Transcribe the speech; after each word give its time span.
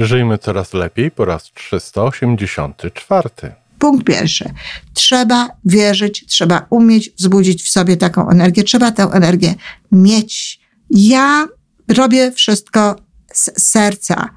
Żyjmy 0.00 0.38
coraz 0.38 0.74
lepiej 0.74 1.10
po 1.10 1.24
raz 1.24 1.50
384. 1.54 3.30
Punkt 3.78 4.06
pierwszy. 4.06 4.50
Trzeba 4.94 5.48
wierzyć, 5.64 6.24
trzeba 6.26 6.66
umieć 6.70 7.10
wzbudzić 7.18 7.62
w 7.62 7.68
sobie 7.68 7.96
taką 7.96 8.28
energię, 8.28 8.64
trzeba 8.64 8.90
tę 8.90 9.02
energię 9.02 9.54
mieć. 9.92 10.60
Ja 10.90 11.48
robię 11.88 12.32
wszystko 12.32 12.96
z 13.32 13.62
serca, 13.62 14.30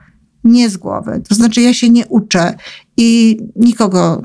nie 0.44 0.70
z 0.70 0.78
głowy. 0.78 1.22
To 1.30 1.36
znaczy, 1.36 1.62
ja 1.62 1.74
się 1.74 1.90
nie 1.90 2.08
uczę 2.08 2.56
i 2.98 3.38
nikogo 3.56 4.22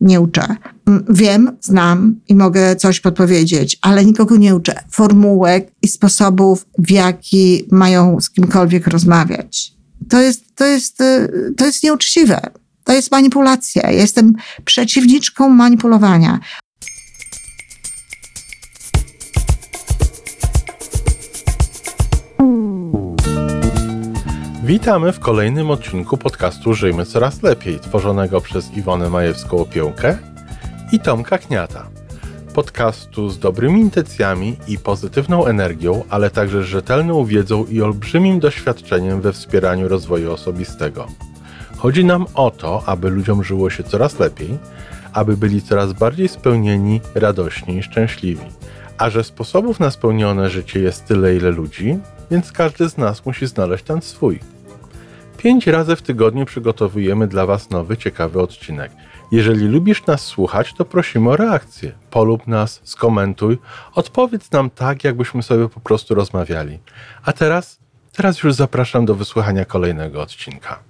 nie 0.00 0.20
uczę. 0.20 0.56
Wiem, 1.08 1.56
znam 1.60 2.20
i 2.28 2.34
mogę 2.34 2.76
coś 2.76 3.00
podpowiedzieć, 3.00 3.78
ale 3.82 4.04
nikogo 4.04 4.36
nie 4.36 4.54
uczę 4.54 4.82
formułek 4.90 5.72
i 5.82 5.88
sposobów, 5.88 6.66
w 6.78 6.90
jaki 6.90 7.64
mają 7.70 8.20
z 8.20 8.30
kimkolwiek 8.30 8.86
rozmawiać. 8.86 9.79
To 10.10 10.20
jest, 10.20 10.56
to 10.56 10.64
jest, 10.64 11.00
y, 11.00 11.54
to 11.56 11.66
jest 11.66 11.82
nieuczciwe. 11.82 12.40
To 12.84 12.92
jest 12.92 13.10
manipulacja. 13.10 13.82
Ja 13.82 13.90
jestem 13.90 14.34
przeciwniczką 14.64 15.48
manipulowania. 15.48 16.40
Witamy 24.64 25.12
w 25.12 25.20
kolejnym 25.20 25.70
odcinku 25.70 26.16
podcastu 26.16 26.74
Żyjmy 26.74 27.06
Coraz 27.06 27.42
Lepiej, 27.42 27.80
tworzonego 27.80 28.40
przez 28.40 28.70
Iwonę 28.76 29.10
Majewską-Opiełkę 29.10 30.16
i 30.92 31.00
Tomka 31.00 31.38
Kniata. 31.38 31.99
Podcastu 32.54 33.28
z 33.28 33.38
dobrymi 33.38 33.80
intencjami 33.80 34.56
i 34.68 34.78
pozytywną 34.78 35.46
energią, 35.46 36.04
ale 36.08 36.30
także 36.30 36.64
rzetelną 36.64 37.24
wiedzą 37.24 37.64
i 37.64 37.82
olbrzymim 37.82 38.40
doświadczeniem 38.40 39.20
we 39.20 39.32
wspieraniu 39.32 39.88
rozwoju 39.88 40.32
osobistego. 40.32 41.06
Chodzi 41.76 42.04
nam 42.04 42.26
o 42.34 42.50
to, 42.50 42.82
aby 42.86 43.10
ludziom 43.10 43.44
żyło 43.44 43.70
się 43.70 43.82
coraz 43.82 44.18
lepiej, 44.18 44.58
aby 45.12 45.36
byli 45.36 45.62
coraz 45.62 45.92
bardziej 45.92 46.28
spełnieni, 46.28 47.00
radośni 47.14 47.76
i 47.76 47.82
szczęśliwi. 47.82 48.44
A 48.98 49.10
że 49.10 49.24
sposobów 49.24 49.80
na 49.80 49.90
spełnione 49.90 50.50
życie 50.50 50.80
jest 50.80 51.06
tyle, 51.06 51.36
ile 51.36 51.50
ludzi, 51.50 51.98
więc 52.30 52.52
każdy 52.52 52.88
z 52.88 52.98
nas 52.98 53.26
musi 53.26 53.46
znaleźć 53.46 53.84
ten 53.84 54.02
swój. 54.02 54.40
Pięć 55.36 55.66
razy 55.66 55.96
w 55.96 56.02
tygodniu 56.02 56.46
przygotowujemy 56.46 57.26
dla 57.26 57.46
Was 57.46 57.70
nowy, 57.70 57.96
ciekawy 57.96 58.40
odcinek. 58.40 58.92
Jeżeli 59.30 59.68
lubisz 59.68 60.06
nas 60.06 60.24
słuchać, 60.24 60.74
to 60.74 60.84
prosimy 60.84 61.30
o 61.30 61.36
reakcję. 61.36 61.92
Polub 62.10 62.46
nas, 62.46 62.80
skomentuj, 62.84 63.58
odpowiedz 63.94 64.50
nam 64.50 64.70
tak, 64.70 65.04
jakbyśmy 65.04 65.42
sobie 65.42 65.68
po 65.68 65.80
prostu 65.80 66.14
rozmawiali. 66.14 66.78
A 67.24 67.32
teraz, 67.32 67.78
teraz 68.12 68.42
już 68.42 68.54
zapraszam 68.54 69.04
do 69.04 69.14
wysłuchania 69.14 69.64
kolejnego 69.64 70.22
odcinka. 70.22 70.89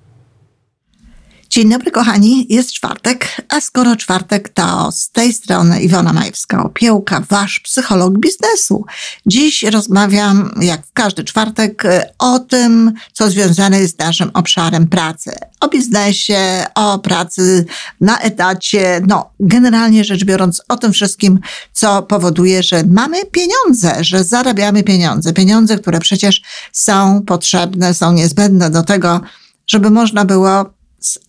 Dzień 1.51 1.71
dobry, 1.71 1.91
kochani. 1.91 2.47
Jest 2.49 2.73
czwartek, 2.73 3.43
a 3.49 3.61
skoro 3.61 3.97
czwartek, 3.97 4.49
to 4.49 4.93
z 4.93 5.11
tej 5.11 5.33
strony 5.33 5.83
Iwona 5.83 6.13
Majewska-Opiełka, 6.13 7.23
wasz 7.29 7.61
psycholog 7.61 8.19
biznesu. 8.19 8.85
Dziś 9.27 9.63
rozmawiam, 9.63 10.55
jak 10.61 10.87
w 10.87 10.93
każdy 10.93 11.25
czwartek, 11.25 11.83
o 12.19 12.39
tym, 12.39 12.93
co 13.13 13.31
związane 13.31 13.81
jest 13.81 13.97
z 13.97 13.99
naszym 13.99 14.31
obszarem 14.35 14.87
pracy. 14.87 15.31
O 15.61 15.69
biznesie, 15.69 16.65
o 16.75 16.99
pracy 16.99 17.67
na 18.01 18.19
etacie, 18.19 19.01
no, 19.07 19.31
generalnie 19.41 20.05
rzecz 20.05 20.25
biorąc, 20.25 20.63
o 20.69 20.77
tym 20.77 20.93
wszystkim, 20.93 21.39
co 21.73 22.03
powoduje, 22.03 22.63
że 22.63 22.85
mamy 22.85 23.27
pieniądze, 23.27 24.05
że 24.05 24.25
zarabiamy 24.25 24.83
pieniądze. 24.83 25.33
Pieniądze, 25.33 25.79
które 25.79 25.99
przecież 26.01 26.43
są 26.73 27.23
potrzebne, 27.27 27.95
są 27.95 28.13
niezbędne 28.13 28.71
do 28.71 28.83
tego, 28.83 29.21
żeby 29.67 29.91
można 29.91 30.25
było 30.25 30.80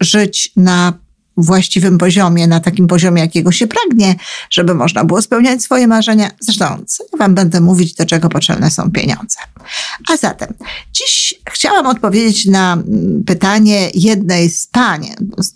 żyć 0.02 0.52
na 0.56 1.00
właściwym 1.38 1.98
poziomie, 1.98 2.48
na 2.48 2.60
takim 2.60 2.88
poziomie, 2.88 3.22
jakiego 3.22 3.52
się 3.52 3.68
pragnie, 3.68 4.16
żeby 4.50 4.74
można 4.74 5.06
było 5.06 5.22
spełniać 5.22 5.64
swoje 5.64 5.88
marzenia. 5.88 6.30
Zresztą, 6.40 6.66
co 6.88 7.04
ja 7.04 7.18
Wam 7.18 7.36
będę 7.36 7.62
mówić, 7.62 7.94
do 7.94 8.06
czego 8.06 8.30
potrzebne 8.30 8.72
są 8.72 8.92
pieniądze. 8.92 9.40
A 10.10 10.18
zatem, 10.18 10.54
dziś 10.94 11.34
chciałam 11.50 11.88
odpowiedzieć 11.88 12.46
na 12.46 12.74
mm, 12.74 13.24
pytanie 13.24 13.90
jednej 13.94 14.50
z 14.50 14.68
pań. 14.68 15.08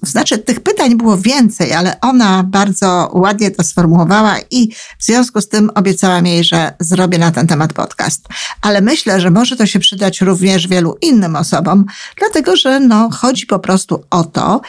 Znaczy, 0.02 0.38
tych 0.38 0.60
pytań 0.60 0.96
było 0.96 1.18
więcej, 1.18 1.74
ale 1.74 2.00
ona 2.02 2.44
bardzo 2.44 3.12
ładnie 3.14 3.52
to 3.52 3.64
sformułowała 3.64 4.36
i 4.52 4.72
w 5.00 5.06
związku 5.06 5.42
z 5.42 5.50
tym 5.50 5.72
obiecałam 5.76 6.26
jej, 6.26 6.44
że 6.44 6.74
zrobię 6.80 7.18
na 7.18 7.32
ten 7.32 7.48
temat 7.48 7.74
podcast. 7.74 8.28
Ale 8.62 8.82
myślę, 8.82 9.22
że 9.22 9.32
może 9.32 9.56
to 9.56 9.66
się 9.66 9.80
przydać 9.80 10.22
również 10.22 10.68
wielu 10.68 10.98
innym 11.02 11.36
osobom, 11.36 11.86
dlatego 12.18 12.56
że 12.56 12.80
no, 12.80 13.10
chodzi 13.10 13.46
po 13.46 13.60
prostu 13.60 14.04
o 14.10 14.24
to, 14.24 14.62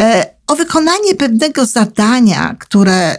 e, 0.00 0.33
o 0.54 0.56
wykonanie 0.56 1.14
pewnego 1.14 1.66
zadania, 1.66 2.56
które 2.58 3.14
y, 3.14 3.18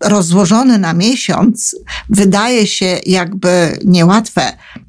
rozłożone 0.00 0.78
na 0.78 0.92
miesiąc 0.92 1.76
wydaje 2.08 2.66
się 2.66 3.00
jakby 3.06 3.78
niełatwe. 3.84 4.42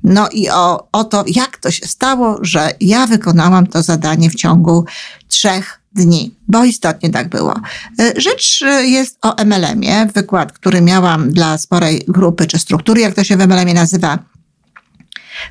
No 0.04 0.30
i 0.30 0.50
o, 0.50 0.88
o 0.92 1.04
to, 1.04 1.24
jak 1.28 1.58
to 1.58 1.72
się 1.72 1.88
stało, 1.88 2.38
że 2.42 2.72
ja 2.82 3.08
wykonałam 3.08 3.68
to 3.68 3.84
zadanie 3.84 4.30
w 4.30 4.36
ciągu 4.36 4.86
trzech 5.28 5.80
dni, 5.94 6.36
bo 6.48 6.66
istotnie 6.66 7.10
tak 7.10 7.30
było. 7.30 7.56
Y, 8.02 8.14
rzecz 8.22 8.64
jest 8.82 9.18
o 9.22 9.36
MLM-ie, 9.46 10.10
wykład, 10.14 10.52
który 10.52 10.82
miałam 10.82 11.32
dla 11.32 11.58
sporej 11.58 12.06
grupy 12.08 12.48
czy 12.48 12.60
struktury, 12.60 13.02
jak 13.02 13.16
to 13.16 13.24
się 13.24 13.38
w 13.38 13.48
MLM-ie 13.48 13.74
nazywa, 13.74 14.20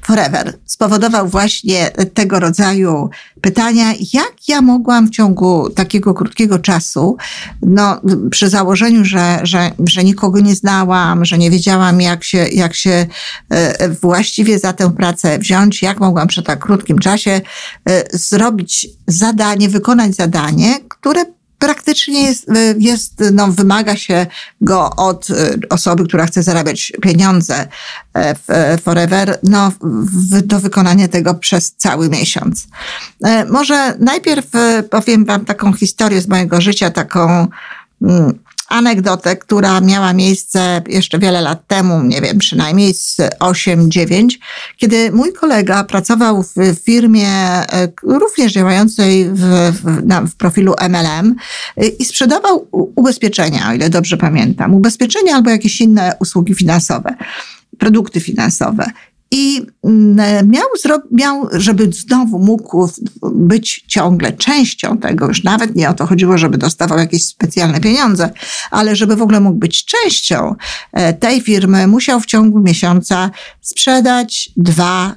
Forever. 0.02 0.58
Spowodował 0.64 1.28
właśnie 1.28 1.90
tego 2.14 2.40
rodzaju 2.40 3.10
pytania, 3.40 3.92
jak 4.12 4.48
ja 4.48 4.62
mogłam 4.62 5.06
w 5.06 5.10
ciągu 5.10 5.70
takiego 5.70 6.14
krótkiego 6.14 6.58
czasu, 6.58 7.16
no, 7.62 8.00
przy 8.30 8.48
założeniu, 8.48 9.04
że, 9.04 9.38
że, 9.42 9.70
że 9.86 10.04
nikogo 10.04 10.40
nie 10.40 10.54
znałam, 10.54 11.24
że 11.24 11.38
nie 11.38 11.50
wiedziałam, 11.50 12.00
jak 12.00 12.24
się, 12.24 12.48
jak 12.48 12.74
się 12.74 13.06
e, 13.50 13.88
właściwie 13.88 14.58
za 14.58 14.72
tę 14.72 14.90
pracę 14.90 15.38
wziąć, 15.38 15.82
jak 15.82 16.00
mogłam 16.00 16.28
przy 16.28 16.42
tak 16.42 16.58
krótkim 16.58 16.98
czasie 16.98 17.40
e, 17.90 18.18
zrobić 18.18 18.86
zadanie, 19.06 19.68
wykonać 19.68 20.14
zadanie, 20.14 20.80
które 20.88 21.24
praktycznie 21.58 22.22
jest, 22.22 22.48
y, 22.48 22.76
jest, 22.78 23.22
no, 23.32 23.48
wymaga 23.48 23.96
się 23.96 24.26
go 24.60 24.90
od 24.96 25.30
y, 25.30 25.60
osoby, 25.70 26.04
która 26.04 26.26
chce 26.26 26.42
zarabiać 26.42 26.92
pieniądze 27.02 27.68
e, 28.16 28.34
e, 28.48 28.78
Forever, 28.78 29.38
no, 29.42 29.72
w, 29.80 30.42
do 30.42 30.60
wykonania 30.60 31.08
tego 31.08 31.34
przez 31.34 31.74
cały 31.76 32.08
miesiąc. 32.08 32.66
E, 33.24 33.44
może 33.44 33.94
najpierw 33.98 34.46
powiem 34.90 35.24
Wam 35.24 35.44
taką 35.44 35.72
historię 35.72 36.20
z 36.20 36.28
mojego 36.28 36.60
życia, 36.60 36.90
taką 36.90 37.46
mm, 38.02 38.38
anegdotę, 38.68 39.36
która 39.36 39.80
miała 39.80 40.12
miejsce 40.12 40.82
jeszcze 40.88 41.18
wiele 41.18 41.40
lat 41.40 41.66
temu, 41.66 42.02
nie 42.02 42.20
wiem, 42.20 42.38
przynajmniej 42.38 42.94
z 42.94 43.16
8-9, 43.40 44.28
kiedy 44.76 45.12
mój 45.12 45.32
kolega 45.32 45.84
pracował 45.84 46.42
w 46.42 46.54
firmie 46.84 47.28
e, 47.28 47.88
również 48.02 48.52
działającej 48.52 49.24
w, 49.24 49.42
w, 49.82 50.06
na, 50.06 50.22
w 50.22 50.34
profilu 50.34 50.74
MLM 50.88 51.34
e, 51.76 51.86
i 51.86 52.04
sprzedawał 52.04 52.68
ubezpieczenia, 52.72 53.70
o 53.70 53.72
ile 53.72 53.90
dobrze 53.90 54.16
pamiętam. 54.16 54.74
Ubezpieczenia 54.74 55.34
albo 55.34 55.50
jakieś 55.50 55.80
inne 55.80 56.12
usługi 56.20 56.54
finansowe 56.54 57.14
produkty 57.78 58.20
finansowe. 58.20 58.84
I 59.30 59.66
mm, 59.84 60.50
miał, 60.50 60.66
miał, 61.10 61.48
żeby 61.52 61.92
znowu 61.92 62.38
mógł 62.38 62.88
być 63.22 63.84
ciągle 63.86 64.32
częścią 64.32 64.98
tego, 64.98 65.28
już 65.28 65.44
nawet 65.44 65.76
nie 65.76 65.90
o 65.90 65.94
to 65.94 66.06
chodziło, 66.06 66.38
żeby 66.38 66.58
dostawał 66.58 66.98
jakieś 66.98 67.26
specjalne 67.26 67.80
pieniądze, 67.80 68.30
ale 68.70 68.96
żeby 68.96 69.16
w 69.16 69.22
ogóle 69.22 69.40
mógł 69.40 69.58
być 69.58 69.84
częścią 69.84 70.54
e, 70.92 71.12
tej 71.12 71.40
firmy, 71.40 71.86
musiał 71.86 72.20
w 72.20 72.26
ciągu 72.26 72.60
miesiąca 72.60 73.30
sprzedać 73.60 74.50
dwa 74.56 75.14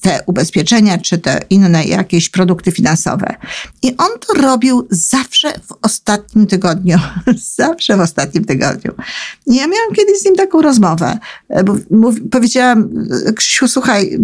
te 0.00 0.20
ubezpieczenia, 0.26 0.98
czy 0.98 1.18
te 1.18 1.40
inne 1.50 1.84
jakieś 1.84 2.28
produkty 2.28 2.72
finansowe. 2.72 3.34
I 3.82 3.96
on 3.96 4.10
to 4.26 4.34
robił 4.34 4.86
zawsze 4.90 5.52
w 5.52 5.74
ostatnim 5.82 6.46
tygodniu. 6.46 6.98
zawsze 7.56 7.96
w 7.96 8.00
ostatnim 8.00 8.44
tygodniu. 8.44 8.92
I 9.46 9.54
ja 9.54 9.66
miałam 9.66 9.94
kiedyś 9.96 10.20
z 10.20 10.24
nim 10.24 10.36
taką 10.36 10.62
rozmowę, 10.62 11.18
bo 11.90 12.12
powiedziałam, 12.30 12.90
Krzysiu, 13.36 13.68
słuchaj, 13.68 14.18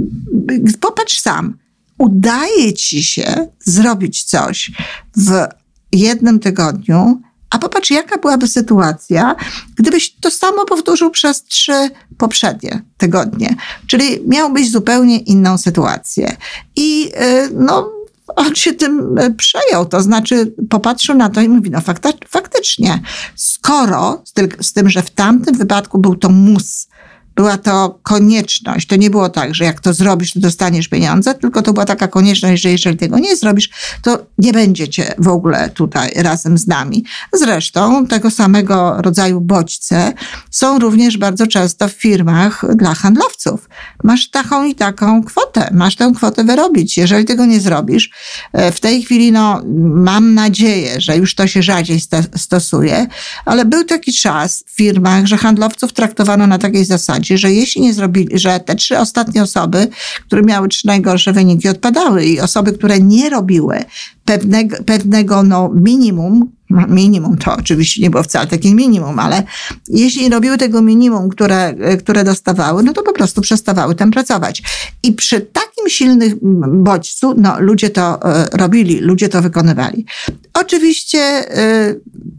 popatrz 0.81 1.20
sam. 1.20 1.58
Udaje 1.98 2.72
ci 2.72 3.05
się 3.05 3.46
zrobić 3.64 4.25
coś 4.25 4.70
w 5.16 5.46
jednym 5.93 6.38
tygodniu, 6.38 7.20
a 7.52 7.58
popatrz, 7.58 7.90
jaka 7.90 8.19
byłaby 8.19 8.49
sytuacja, 8.49 9.37
gdybyś 9.76 10.14
to 10.20 10.31
samo 10.31 10.64
powtórzył 10.64 11.10
przez 11.10 11.44
trzy 11.44 11.90
poprzednie 12.19 12.82
tygodnie. 12.99 13.56
Czyli 13.87 14.20
miałbyś 14.26 14.70
zupełnie 14.70 15.19
inną 15.19 15.58
sytuację. 15.58 16.37
I 16.76 17.12
y, 17.22 17.50
no, 17.54 17.90
on 18.37 18.54
się 18.54 18.72
tym 18.72 19.19
y, 19.19 19.34
przejął, 19.34 19.87
to 19.87 20.02
znaczy 20.02 20.54
popatrzył 20.70 21.16
na 21.16 21.31
to 21.31 21.40
i 21.40 21.49
mówi, 21.49 21.70
no 21.70 21.81
faktycznie, 22.28 23.00
skoro, 23.37 24.22
z, 24.60 24.72
tym, 24.72 24.90
że 24.90 25.02
w 25.02 25.10
tamtym 25.10 25.56
wypadku 25.56 25.98
był 25.98 26.16
to 26.16 26.28
mus, 26.28 26.88
była 27.34 27.58
to 27.58 27.99
konieczność. 28.02 28.87
To 28.87 28.96
nie 28.96 29.11
było 29.11 29.29
tak, 29.29 29.55
że 29.55 29.64
jak 29.64 29.81
to 29.81 29.93
zrobisz, 29.93 30.32
to 30.32 30.40
dostaniesz 30.40 30.88
pieniądze, 30.88 31.34
tylko 31.34 31.62
to 31.62 31.73
była 31.73 31.84
taka 31.84 32.08
konieczność, 32.08 32.62
że 32.62 32.70
jeżeli 32.70 32.96
tego 32.96 33.19
nie 33.19 33.37
zrobisz, 33.37 33.70
to 34.02 34.19
nie 34.38 34.52
będziecie 34.52 35.14
w 35.19 35.29
ogóle 35.29 35.70
tutaj 35.70 36.12
razem 36.17 36.58
z 36.58 36.67
nami. 36.67 37.05
Zresztą 37.32 38.06
tego 38.06 38.31
samego 38.31 38.96
rodzaju 39.02 39.40
bodźce 39.40 40.12
są 40.50 40.79
również 40.79 41.19
bardzo 41.19 41.46
często 41.46 41.88
w 41.88 41.93
firmach 41.93 42.76
dla 42.76 42.94
handlowców. 42.94 43.69
Masz 44.05 44.31
taką 44.31 44.64
i 44.64 44.75
taką 44.75 45.25
kwotę, 45.25 45.69
masz 45.73 45.96
tę 45.96 46.12
kwotę 46.17 46.44
wyrobić. 46.44 46.96
Jeżeli 46.96 47.25
tego 47.25 47.46
nie 47.46 47.61
zrobisz, 47.61 48.11
e, 48.52 48.73
w 48.73 48.81
tej 48.81 49.02
chwili, 49.02 49.32
no, 49.32 49.62
mam 49.94 50.34
nadzieję, 50.34 51.00
że 51.00 51.17
już 51.17 51.34
to 51.34 51.46
się 51.46 51.62
rzadziej 51.62 52.00
stosuje, 52.37 53.06
ale 53.44 53.64
był 53.64 53.84
taki 53.84 54.12
czas 54.12 54.64
w 54.67 54.76
firmach, 54.76 55.26
że 55.26 55.37
handlowców 55.37 55.93
traktowano 55.93 56.46
na 56.46 56.58
takiej 56.58 56.84
zasadzie, 56.84 57.21
że 57.30 57.52
jeśli 57.52 57.82
nie 57.82 57.94
zrobili, 57.94 58.38
że 58.38 58.60
te 58.60 58.74
trzy 58.74 58.98
ostatnie 58.98 59.42
osoby, 59.42 59.88
które 60.26 60.42
miały 60.42 60.69
trzy 60.69 60.86
najgorsze 60.86 61.32
wyniki, 61.32 61.69
odpadały 61.69 62.24
i 62.24 62.40
osoby, 62.40 62.72
które 62.72 63.00
nie 63.00 63.30
robiły 63.30 63.84
pewnego, 64.24 64.76
pewnego 64.86 65.42
no, 65.42 65.70
minimum, 65.74 66.52
minimum 66.88 67.36
to 67.36 67.56
oczywiście 67.56 68.02
nie 68.02 68.10
było 68.10 68.22
wcale 68.22 68.46
takie 68.46 68.74
minimum, 68.74 69.19
ale 69.19 69.42
jeśli 69.88 70.28
robiły 70.28 70.58
tego 70.58 70.82
minimum, 70.82 71.28
które, 71.28 71.74
które 71.98 72.24
dostawały, 72.24 72.82
no 72.82 72.92
to 72.92 73.02
po 73.02 73.12
prostu 73.12 73.40
przestawały 73.40 73.94
tam 73.94 74.10
pracować. 74.10 74.62
I 75.02 75.12
przy 75.12 75.40
takim 75.40 75.88
silnym 75.88 76.38
bodźcu, 76.84 77.34
no 77.36 77.60
ludzie 77.60 77.90
to 77.90 78.22
e, 78.22 78.48
robili, 78.52 79.00
ludzie 79.00 79.28
to 79.28 79.42
wykonywali. 79.42 80.06
Oczywiście 80.54 81.19
e, 81.19 81.94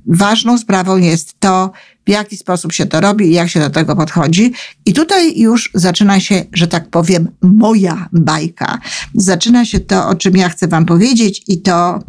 ważną 0.05 0.57
sprawą 0.57 0.97
jest 0.97 1.39
to, 1.39 1.71
w 2.05 2.09
jaki 2.09 2.37
sposób 2.37 2.73
się 2.73 2.85
to 2.85 3.01
robi 3.01 3.25
i 3.25 3.33
jak 3.33 3.49
się 3.49 3.59
do 3.59 3.69
tego 3.69 3.95
podchodzi. 3.95 4.53
I 4.85 4.93
tutaj 4.93 5.39
już 5.39 5.71
zaczyna 5.73 6.19
się, 6.19 6.45
że 6.53 6.67
tak 6.67 6.89
powiem, 6.89 7.31
moja 7.41 8.09
bajka. 8.13 8.79
Zaczyna 9.15 9.65
się 9.65 9.79
to, 9.79 10.07
o 10.07 10.15
czym 10.15 10.37
ja 10.37 10.49
chcę 10.49 10.67
Wam 10.67 10.85
powiedzieć 10.85 11.43
i 11.47 11.61
to 11.61 11.99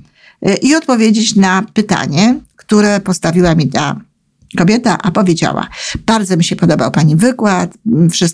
i 0.63 0.75
odpowiedzieć 0.75 1.37
na 1.37 1.63
pytanie, 1.75 2.41
które 2.57 3.01
postawiła 3.01 3.55
mi 3.55 3.69
ta 3.69 4.01
kobieta, 4.59 4.99
a 5.03 5.11
powiedziała: 5.11 5.69
Bardzo 6.07 6.37
mi 6.37 6.45
się 6.45 6.57
podobał 6.57 6.91
Pani 6.91 7.17
wykład, 7.17 7.75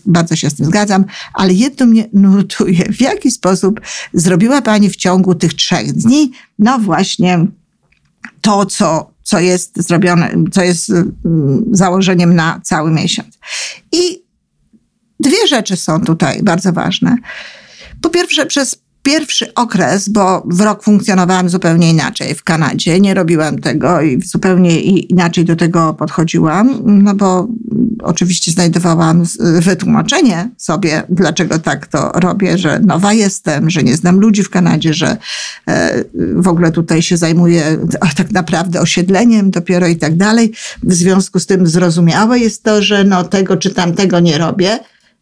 bardzo 0.07 0.37
się 0.37 0.51
z 0.51 0.55
tym 0.55 0.67
zgadzam, 0.67 1.05
ale 1.35 1.53
jedno 1.53 1.87
mnie 1.87 2.09
nurtuje, 2.13 2.85
w 2.93 3.01
jaki 3.01 3.31
sposób 3.31 3.81
zrobiła 4.13 4.63
Pani 4.63 4.91
w 4.91 4.97
ciągu 4.97 5.35
tych 5.35 5.55
trzech 5.55 5.93
dni, 5.93 6.31
no 6.59 6.79
właśnie 6.79 7.47
to, 8.41 8.67
co 8.67 9.11
co 9.31 9.41
jest 9.41 9.83
zrobione, 9.83 10.35
co 10.53 10.63
jest 10.63 10.91
mm, 10.91 11.65
założeniem 11.73 12.35
na 12.35 12.61
cały 12.65 12.91
miesiąc. 12.91 13.39
I 13.93 14.23
dwie 15.21 15.47
rzeczy 15.47 15.77
są 15.77 16.01
tutaj 16.01 16.43
bardzo 16.43 16.73
ważne. 16.73 17.17
Po 18.03 18.11
pierwsze, 18.11 18.47
przez 18.47 18.83
pierwszy 19.03 19.55
okres, 19.55 20.09
bo 20.09 20.43
w 20.47 20.61
rok 20.61 20.83
funkcjonowałam 20.83 21.49
zupełnie 21.49 21.91
inaczej 21.91 22.35
w 22.35 22.45
Kanadzie, 22.45 23.01
nie 23.01 23.15
robiłam 23.15 23.59
tego 23.59 24.01
i 24.01 24.23
zupełnie 24.23 24.81
inaczej 24.81 25.45
do 25.45 25.57
tego 25.57 25.95
podchodziłam, 25.95 26.83
no 26.85 27.15
bo 27.15 27.49
oczywiście 28.03 28.51
znajdowałam 28.51 29.25
wytłumaczenie 29.61 30.51
sobie, 30.57 31.03
dlaczego 31.09 31.59
tak 31.59 31.87
to 31.87 32.13
robię, 32.15 32.59
że 32.59 32.81
nowa 32.81 33.13
jestem, 33.13 33.71
że 33.71 33.83
nie 33.83 33.97
znam 33.97 34.21
ludzi 34.21 34.43
w 34.43 34.51
Kanadzie, 34.51 34.95
że 34.95 35.17
e, 35.69 36.05
w 36.35 36.49
ogóle 36.49 36.73
tutaj 36.73 37.03
się 37.03 37.17
zajmuję 37.17 37.79
tak 38.17 38.31
naprawdę 38.31 38.81
osiedleniem 38.81 39.51
dopiero 39.51 39.87
i 39.87 39.97
tak 39.97 40.17
dalej. 40.17 40.53
W 40.83 40.95
związku 40.95 41.41
z 41.41 41.47
tym 41.47 41.67
zrozumiałe 41.67 42.39
jest 42.39 42.63
to, 42.63 42.83
że 42.83 43.05
no 43.05 43.25
tego 43.25 43.57
czy 43.57 43.71
tamtego 43.71 44.21
nie 44.21 44.39
robię. 44.39 44.79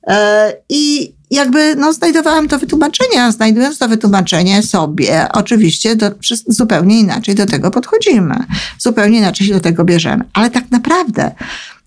E, 0.07 0.53
I 0.69 1.13
jakby 1.31 1.77
no, 1.77 1.93
znajdowałam 1.93 2.49
to 2.49 2.59
wytłumaczenie, 2.59 3.33
znajdując 3.33 3.79
to 3.79 3.89
wytłumaczenie 3.89 4.63
sobie, 4.63 5.27
oczywiście 5.33 5.97
do, 5.97 6.11
zupełnie 6.47 7.01
inaczej 7.01 7.35
do 7.35 7.47
tego 7.47 7.71
podchodzimy, 7.71 8.37
zupełnie 8.79 9.19
inaczej 9.19 9.47
się 9.47 9.55
do 9.55 9.61
tego 9.61 9.85
bierzemy. 9.85 10.25
Ale 10.33 10.51
tak 10.51 10.71
naprawdę 10.71 11.31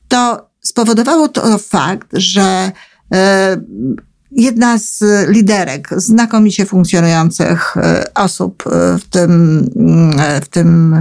to 0.07 0.51
spowodowało 0.61 1.27
to 1.27 1.57
fakt, 1.57 2.07
że 2.13 2.71
e, 3.13 3.57
jedna 4.31 4.77
z 4.77 5.03
liderek 5.29 5.89
znakomicie 5.97 6.65
funkcjonujących 6.65 7.77
e, 7.77 8.13
osób 8.13 8.63
e, 8.67 8.97
w 8.97 9.07
tym, 9.09 9.61
w 10.43 10.47
tym 10.49 10.95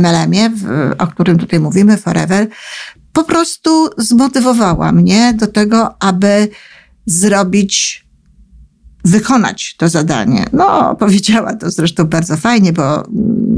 MLM-ie, 0.00 0.50
o 0.98 1.06
którym 1.06 1.38
tutaj 1.38 1.60
mówimy, 1.60 1.96
Forever, 1.96 2.48
po 3.12 3.24
prostu 3.24 3.88
zmotywowała 3.98 4.92
mnie 4.92 5.34
do 5.34 5.46
tego, 5.46 6.02
aby 6.02 6.48
zrobić 7.06 8.05
wykonać 9.06 9.74
to 9.78 9.88
zadanie. 9.88 10.44
No, 10.52 10.94
powiedziała 10.94 11.54
to 11.54 11.70
zresztą 11.70 12.04
bardzo 12.04 12.36
fajnie, 12.36 12.72
bo 12.72 13.04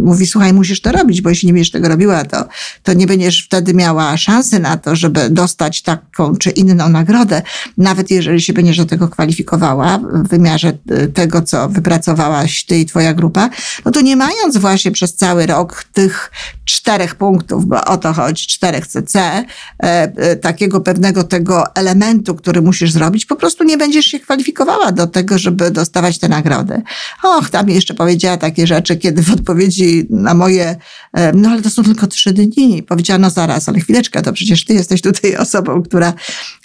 mówi, 0.04 0.26
słuchaj, 0.26 0.52
musisz 0.52 0.80
to 0.80 0.92
robić, 0.92 1.22
bo 1.22 1.30
jeśli 1.30 1.46
nie 1.46 1.52
będziesz 1.52 1.70
tego 1.70 1.88
robiła, 1.88 2.24
to, 2.24 2.44
to 2.82 2.92
nie 2.92 3.06
będziesz 3.06 3.44
wtedy 3.44 3.74
miała 3.74 4.16
szansy 4.16 4.58
na 4.58 4.76
to, 4.76 4.96
żeby 4.96 5.30
dostać 5.30 5.82
taką 5.82 6.36
czy 6.36 6.50
inną 6.50 6.88
nagrodę, 6.88 7.42
nawet 7.76 8.10
jeżeli 8.10 8.40
się 8.40 8.52
będziesz 8.52 8.76
do 8.76 8.86
tego 8.86 9.08
kwalifikowała 9.08 9.98
w 9.98 10.28
wymiarze 10.28 10.72
y, 10.90 11.08
tego, 11.08 11.42
co 11.42 11.68
wypracowałaś 11.68 12.64
ty 12.64 12.78
i 12.78 12.86
twoja 12.86 13.14
grupa, 13.14 13.50
no 13.84 13.90
to 13.90 14.00
nie 14.00 14.16
mając 14.16 14.56
właśnie 14.56 14.90
przez 14.90 15.14
cały 15.14 15.46
rok 15.46 15.84
tych 15.92 16.30
czterech 16.64 17.14
punktów, 17.14 17.66
bo 17.66 17.84
o 17.84 17.96
to 17.96 18.12
chodzi, 18.12 18.46
czterech 18.46 18.86
CC, 18.86 19.20
e, 19.20 19.44
e, 19.82 20.36
takiego 20.36 20.80
pewnego 20.80 21.24
tego 21.24 21.74
elementu, 21.74 22.34
który 22.34 22.62
musisz 22.62 22.92
zrobić, 22.92 23.26
po 23.26 23.36
prostu 23.36 23.64
nie 23.64 23.78
będziesz 23.78 24.06
się 24.06 24.20
kwalifikowała 24.20 24.92
do 24.92 25.06
tego, 25.06 25.37
żeby 25.38 25.70
dostawać 25.70 26.18
te 26.18 26.28
nagrody. 26.28 26.82
Och, 27.22 27.50
tam 27.50 27.68
jeszcze 27.68 27.94
powiedziała 27.94 28.36
takie 28.36 28.66
rzeczy, 28.66 28.96
kiedy 28.96 29.22
w 29.22 29.32
odpowiedzi 29.32 30.06
na 30.10 30.34
moje, 30.34 30.76
e, 31.12 31.32
no 31.32 31.50
ale 31.50 31.62
to 31.62 31.70
są 31.70 31.82
tylko 31.82 32.06
trzy 32.06 32.32
dni. 32.32 32.82
Powiedziano 32.82 33.30
zaraz, 33.30 33.68
ale 33.68 33.80
chwileczkę, 33.80 34.22
to 34.22 34.32
przecież 34.32 34.64
ty 34.64 34.74
jesteś 34.74 35.02
tutaj 35.02 35.36
osobą, 35.46 35.82
która, 35.82 36.12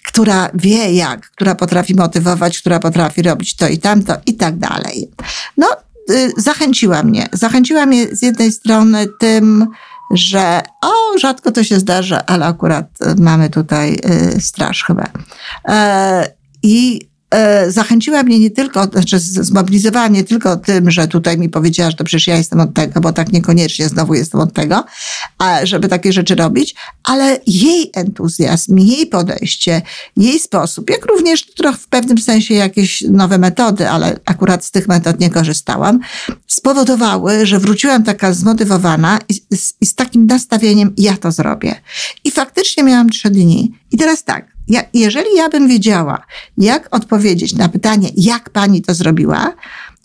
która 0.03 0.49
wie 0.53 0.93
jak, 0.93 1.29
która 1.29 1.55
potrafi 1.55 1.95
motywować, 1.95 2.59
która 2.59 2.79
potrafi 2.79 3.21
robić 3.21 3.55
to 3.55 3.67
i 3.67 3.77
tamto 3.77 4.15
i 4.25 4.33
tak 4.33 4.57
dalej. 4.57 5.09
No, 5.57 5.67
y, 6.11 6.31
zachęciła 6.37 7.03
mnie. 7.03 7.27
Zachęciła 7.33 7.85
mnie 7.85 8.15
z 8.15 8.21
jednej 8.21 8.51
strony 8.51 9.07
tym, 9.19 9.67
że 10.11 10.61
o, 10.81 11.17
rzadko 11.19 11.51
to 11.51 11.63
się 11.63 11.79
zdarza, 11.79 12.25
ale 12.25 12.45
akurat 12.45 12.85
mamy 13.17 13.49
tutaj 13.49 13.99
y, 14.35 14.41
straż 14.41 14.83
chyba. 14.83 15.05
E, 15.67 16.33
I 16.63 16.99
zachęciła 17.67 18.23
mnie 18.23 18.39
nie 18.39 18.51
tylko, 18.51 18.85
znaczy 18.85 19.19
zmobilizowała 19.19 20.09
mnie 20.09 20.23
tylko 20.23 20.57
tym, 20.57 20.91
że 20.91 21.07
tutaj 21.07 21.37
mi 21.37 21.49
powiedziała, 21.49 21.91
że 21.91 21.97
to 21.97 22.03
przecież 22.03 22.27
ja 22.27 22.37
jestem 22.37 22.59
od 22.59 22.73
tego, 22.73 23.01
bo 23.01 23.13
tak 23.13 23.31
niekoniecznie 23.31 23.89
znowu 23.89 24.13
jestem 24.13 24.39
od 24.39 24.53
tego, 24.53 24.85
żeby 25.63 25.87
takie 25.87 26.13
rzeczy 26.13 26.35
robić, 26.35 26.75
ale 27.03 27.39
jej 27.47 27.91
entuzjazm, 27.93 28.77
jej 28.77 29.07
podejście, 29.07 29.81
jej 30.17 30.39
sposób, 30.39 30.89
jak 30.89 31.05
również 31.05 31.45
trochę 31.45 31.77
w 31.77 31.87
pewnym 31.87 32.17
sensie 32.17 32.53
jakieś 32.53 33.01
nowe 33.01 33.37
metody, 33.37 33.89
ale 33.89 34.19
akurat 34.25 34.65
z 34.65 34.71
tych 34.71 34.87
metod 34.87 35.19
nie 35.19 35.29
korzystałam, 35.29 35.99
spowodowały, 36.47 37.45
że 37.45 37.59
wróciłam 37.59 38.03
taka 38.03 38.33
zmotywowana 38.33 39.19
i 39.29 39.33
z, 39.57 39.73
i 39.81 39.85
z 39.85 39.95
takim 39.95 40.27
nastawieniem, 40.27 40.93
ja 40.97 41.17
to 41.17 41.31
zrobię. 41.31 41.75
I 42.23 42.31
faktycznie 42.31 42.83
miałam 42.83 43.09
trzy 43.09 43.29
dni. 43.29 43.71
I 43.91 43.97
teraz 43.97 44.23
tak, 44.23 44.52
ja, 44.67 44.81
jeżeli 44.93 45.35
ja 45.35 45.49
bym 45.49 45.67
wiedziała, 45.67 46.25
jak 46.57 46.95
odpowiedzieć 46.95 47.53
na 47.53 47.69
pytanie, 47.69 48.09
jak 48.15 48.49
pani 48.49 48.81
to 48.81 48.93
zrobiła, 48.93 49.53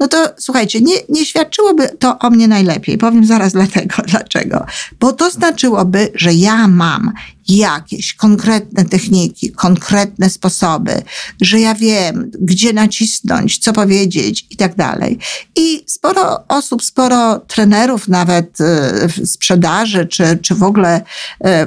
no 0.00 0.08
to 0.08 0.28
słuchajcie, 0.38 0.80
nie, 0.80 0.94
nie 1.08 1.26
świadczyłoby 1.26 1.88
to 1.88 2.18
o 2.18 2.30
mnie 2.30 2.48
najlepiej. 2.48 2.98
Powiem 2.98 3.26
zaraz 3.26 3.52
dlatego, 3.52 3.94
dlaczego. 4.10 4.66
Bo 5.00 5.12
to 5.12 5.30
znaczyłoby, 5.30 6.12
że 6.14 6.32
ja 6.32 6.68
mam 6.68 7.12
jakieś 7.48 8.14
konkretne 8.14 8.84
techniki, 8.84 9.52
konkretne 9.52 10.30
sposoby, 10.30 11.02
że 11.40 11.60
ja 11.60 11.74
wiem, 11.74 12.30
gdzie 12.40 12.72
nacisnąć, 12.72 13.58
co 13.58 13.72
powiedzieć 13.72 14.46
i 14.50 14.56
tak 14.56 14.74
dalej. 14.74 15.18
I 15.56 15.84
sporo 15.86 16.48
osób, 16.48 16.82
sporo 16.84 17.38
trenerów 17.38 18.08
nawet 18.08 18.60
e, 18.60 19.08
w 19.08 19.26
sprzedaży, 19.26 20.06
czy, 20.06 20.38
czy 20.42 20.54
w 20.54 20.62
ogóle 20.62 21.02
e, 21.44 21.66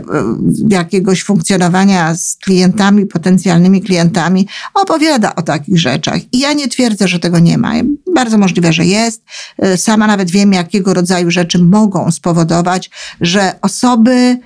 jakiegoś 0.69 1.23
funkcjonowania 1.23 2.15
z 2.15 2.35
klientami, 2.35 3.05
potencjalnymi 3.05 3.81
klientami, 3.81 4.47
opowiada 4.73 5.35
o 5.35 5.41
takich 5.41 5.79
rzeczach. 5.79 6.21
I 6.31 6.39
ja 6.39 6.53
nie 6.53 6.67
twierdzę, 6.67 7.07
że 7.07 7.19
tego 7.19 7.39
nie 7.39 7.57
ma. 7.57 7.73
Bardzo 8.15 8.37
możliwe, 8.37 8.73
że 8.73 8.85
jest. 8.85 9.21
E, 9.57 9.77
sama 9.77 10.07
nawet 10.07 10.31
wiem, 10.31 10.53
jakiego 10.53 10.93
rodzaju 10.93 11.31
rzeczy 11.31 11.59
mogą 11.59 12.11
spowodować, 12.11 12.89
że 13.21 13.55
osoby 13.61 14.39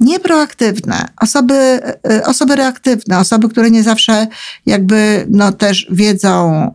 nieproaktywne, 0.00 1.08
osoby, 1.20 1.54
e, 1.54 2.24
osoby 2.26 2.56
reaktywne, 2.56 3.18
osoby, 3.18 3.48
które 3.48 3.70
nie 3.70 3.82
zawsze 3.82 4.26
jakby 4.66 5.26
no 5.30 5.52
też 5.52 5.86
wiedzą 5.90 6.70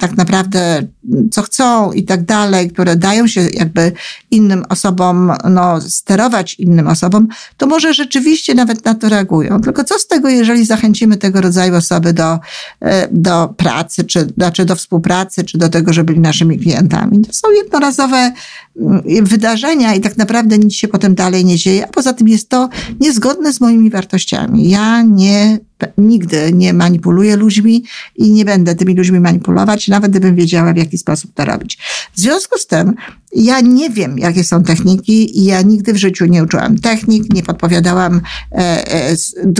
tak 0.00 0.16
naprawdę, 0.16 0.82
co 1.30 1.42
chcą 1.42 1.92
i 1.92 2.02
tak 2.02 2.24
dalej, 2.24 2.70
które 2.70 2.96
dają 2.96 3.26
się 3.26 3.48
jakby 3.52 3.92
innym 4.30 4.64
osobom, 4.68 5.32
no, 5.50 5.80
sterować 5.80 6.54
innym 6.54 6.88
osobom, 6.88 7.28
to 7.56 7.66
może 7.66 7.94
rzeczywiście 7.94 8.54
nawet 8.54 8.84
na 8.84 8.94
to 8.94 9.08
reagują. 9.08 9.60
Tylko 9.60 9.84
co 9.84 9.98
z 9.98 10.06
tego, 10.06 10.28
jeżeli 10.28 10.64
zachęcimy 10.64 11.16
tego 11.16 11.40
rodzaju 11.40 11.76
osoby 11.76 12.12
do, 12.12 12.38
e, 12.80 13.08
do 13.12 13.54
pracy, 13.56 14.04
czy 14.04 14.26
znaczy 14.36 14.64
do 14.64 14.76
współpracy, 14.76 15.44
czy 15.44 15.58
do 15.58 15.68
tego, 15.68 15.92
żeby 15.92 16.06
byli 16.06 16.20
naszymi 16.20 16.58
klientami. 16.58 17.20
To 17.20 17.32
są 17.32 17.50
jednorazowe 17.50 18.32
mm, 18.76 19.02
wydarzenia 19.22 19.94
i 19.94 20.00
tak 20.00 20.16
naprawdę 20.16 20.58
nic 20.58 20.74
się 20.74 20.88
potem 20.88 21.14
dalej 21.14 21.44
nie 21.44 21.56
dzieje, 21.56 21.84
a 21.84 21.88
poza 21.88 22.12
tym 22.12 22.28
jest 22.28 22.48
to 22.48 22.68
niezgodne 23.00 23.52
z 23.52 23.60
moimi 23.60 23.90
wartościami. 23.90 24.70
Ja 24.70 25.02
nie 25.02 25.58
nigdy 25.98 26.52
nie 26.52 26.72
manipuluję 26.72 27.36
ludźmi 27.36 27.84
i 28.16 28.30
nie 28.30 28.44
będę 28.44 28.74
tymi 28.74 28.94
ludźmi 28.94 29.20
manipulować, 29.20 29.88
nawet 29.88 30.10
gdybym 30.10 30.36
wiedziała, 30.36 30.72
w 30.72 30.76
jaki 30.76 30.98
sposób 30.98 31.34
to 31.34 31.44
robić. 31.44 31.78
W 32.12 32.20
związku 32.20 32.58
z 32.58 32.66
tym, 32.66 32.94
ja 33.32 33.60
nie 33.60 33.90
wiem, 33.90 34.18
jakie 34.18 34.44
są 34.44 34.62
techniki 34.62 35.38
i 35.38 35.44
ja 35.44 35.62
nigdy 35.62 35.92
w 35.92 35.96
życiu 35.96 36.26
nie 36.26 36.42
uczyłam 36.42 36.78
technik, 36.78 37.34
nie 37.34 37.42
podpowiadałam 37.42 38.20
e, 38.52 38.92
e, 38.92 39.16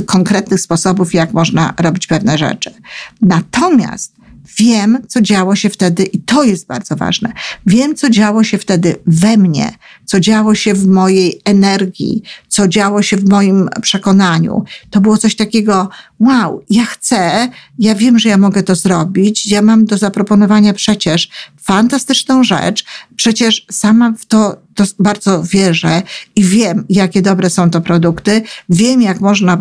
konkretnych 0.07 0.61
sposobów, 0.61 1.15
jak 1.15 1.33
można 1.33 1.75
robić 1.79 2.07
pewne 2.07 2.39
rzeczy. 2.39 2.75
Natomiast 3.21 4.18
Wiem, 4.57 4.99
co 5.09 5.21
działo 5.21 5.57
się 5.57 5.71
wtedy, 5.71 6.05
i 6.05 6.19
to 6.19 6.45
jest 6.45 6.67
bardzo 6.67 6.97
ważne. 6.97 7.33
Wiem, 7.67 7.95
co 7.97 8.11
działo 8.11 8.45
się 8.45 8.59
wtedy 8.59 8.97
we 9.07 9.37
mnie, 9.37 9.73
co 10.05 10.21
działo 10.21 10.55
się 10.55 10.75
w 10.75 10.87
mojej 10.87 11.40
energii, 11.45 12.23
co 12.49 12.69
działo 12.69 13.02
się 13.02 13.17
w 13.17 13.28
moim 13.28 13.69
przekonaniu. 13.83 14.64
To 14.90 15.00
było 15.00 15.19
coś 15.19 15.37
takiego, 15.37 15.88
wow, 16.21 16.64
ja 16.71 16.85
chcę, 16.85 17.49
ja 17.79 17.95
wiem, 17.95 18.19
że 18.19 18.29
ja 18.29 18.39
mogę 18.39 18.63
to 18.63 18.75
zrobić, 18.75 19.47
ja 19.47 19.63
mam 19.63 19.85
do 19.85 19.99
zaproponowania 19.99 20.73
przecież 20.73 21.29
fantastyczną 21.63 22.45
rzecz, 22.45 22.85
przecież 23.17 23.67
sama 23.71 24.13
w 24.19 24.27
to, 24.27 24.57
to 24.75 24.85
bardzo 24.99 25.43
wierzę 25.43 26.03
i 26.37 26.45
wiem, 26.45 26.85
jakie 26.89 27.23
dobre 27.23 27.51
są 27.51 27.71
to 27.71 27.81
produkty, 27.81 28.43
wiem, 28.69 29.03
jak 29.03 29.21
można 29.21 29.59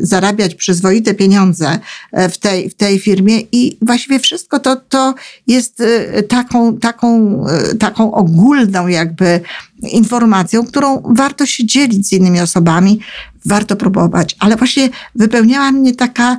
zarabiać 0.00 0.54
przyzwoite 0.54 1.14
pieniądze 1.14 1.78
e, 2.12 2.28
w 2.28 2.38
tej, 2.38 2.70
w 2.70 2.74
tej 2.74 2.98
firmie 2.98 3.40
i 3.52 3.78
właściwie 3.82 4.18
wszystko 4.18 4.60
to, 4.60 4.76
to 4.76 5.14
jest 5.46 5.80
e, 5.80 6.22
taką, 6.22 6.78
taką, 6.78 7.44
e, 7.46 7.74
taką 7.74 8.12
ogólną 8.12 8.86
jakby 8.86 9.40
informacją, 9.82 10.66
którą 10.66 11.02
warto 11.04 11.46
się 11.46 11.66
dzielić 11.66 12.08
z 12.08 12.12
innymi 12.12 12.40
osobami, 12.40 13.00
warto 13.44 13.76
próbować. 13.76 14.36
Ale 14.38 14.56
właśnie 14.56 14.88
wypełniała 15.14 15.72
mnie 15.72 15.94
taka 15.94 16.38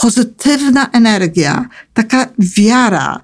pozytywna 0.00 0.90
energia, 0.92 1.68
taka 1.94 2.26
wiara. 2.38 3.20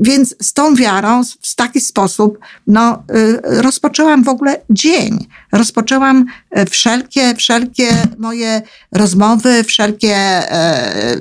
Więc 0.00 0.34
z 0.40 0.52
tą 0.52 0.74
wiarą, 0.74 1.22
w 1.40 1.54
taki 1.54 1.80
sposób, 1.80 2.38
no, 2.66 3.02
y, 3.14 3.62
rozpoczęłam 3.62 4.24
w 4.24 4.28
ogóle 4.28 4.60
dzień. 4.70 5.26
Rozpoczęłam 5.52 6.26
y, 6.58 6.64
wszelkie, 6.66 7.34
wszelkie 7.34 7.88
moje 8.18 8.62
rozmowy, 8.92 9.64
wszelkie 9.64 10.16
e, 10.16 11.16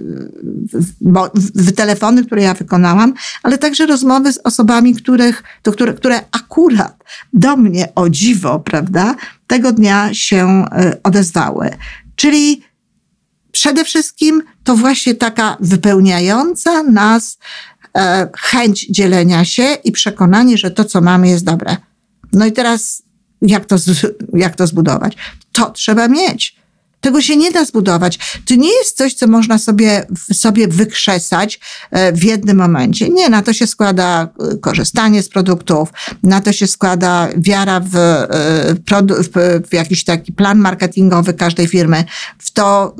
telefony, 1.75 2.25
które 2.25 2.41
ja 2.41 2.53
wykonałam, 2.53 3.13
ale 3.43 3.57
także 3.57 3.85
rozmowy 3.85 4.33
z 4.33 4.39
osobami, 4.43 4.95
których, 4.95 5.43
które, 5.73 5.93
które 5.93 6.21
akurat 6.31 7.03
do 7.33 7.57
mnie, 7.57 7.87
o 7.95 8.09
dziwo, 8.09 8.59
prawda, 8.59 9.15
tego 9.47 9.71
dnia 9.71 10.13
się 10.13 10.65
y, 10.81 11.01
odezwały. 11.03 11.69
Czyli 12.15 12.68
przede 13.51 13.85
wszystkim 13.85 14.43
to 14.63 14.75
właśnie 14.75 15.15
taka 15.15 15.57
wypełniająca 15.59 16.83
nas 16.83 17.37
e, 17.97 18.29
chęć 18.37 18.87
dzielenia 18.89 19.45
się 19.45 19.77
i 19.83 19.91
przekonanie, 19.91 20.57
że 20.57 20.71
to, 20.71 20.85
co 20.85 21.01
mamy, 21.01 21.27
jest 21.29 21.45
dobre. 21.45 21.77
No 22.33 22.45
i 22.45 22.51
teraz 22.51 23.03
jak 23.41 23.65
to, 23.65 23.75
jak 24.33 24.55
to 24.55 24.67
zbudować? 24.67 25.15
To 25.51 25.71
trzeba 25.71 26.07
mieć. 26.07 26.58
Tego 27.01 27.21
się 27.21 27.37
nie 27.37 27.51
da 27.51 27.65
zbudować. 27.65 28.19
To 28.45 28.55
nie 28.55 28.73
jest 28.73 28.97
coś, 28.97 29.13
co 29.13 29.27
można 29.27 29.57
sobie, 29.57 30.05
sobie 30.33 30.67
wykrzesać 30.67 31.59
e, 31.91 32.13
w 32.13 32.23
jednym 32.23 32.57
momencie. 32.57 33.09
Nie, 33.09 33.29
na 33.29 33.41
to 33.41 33.53
się 33.53 33.67
składa 33.67 34.29
e, 34.53 34.57
korzystanie 34.57 35.23
z 35.23 35.29
produktów, 35.29 35.89
na 36.23 36.41
to 36.41 36.53
się 36.53 36.67
składa 36.67 37.29
wiara 37.37 37.79
w, 37.79 37.95
e, 37.95 38.75
w, 39.23 39.61
w 39.69 39.73
jakiś 39.73 40.03
taki 40.03 40.33
plan 40.33 40.59
marketingowy 40.59 41.33
każdej 41.33 41.67
firmy, 41.67 42.03
w 42.39 42.51
to 42.51 42.95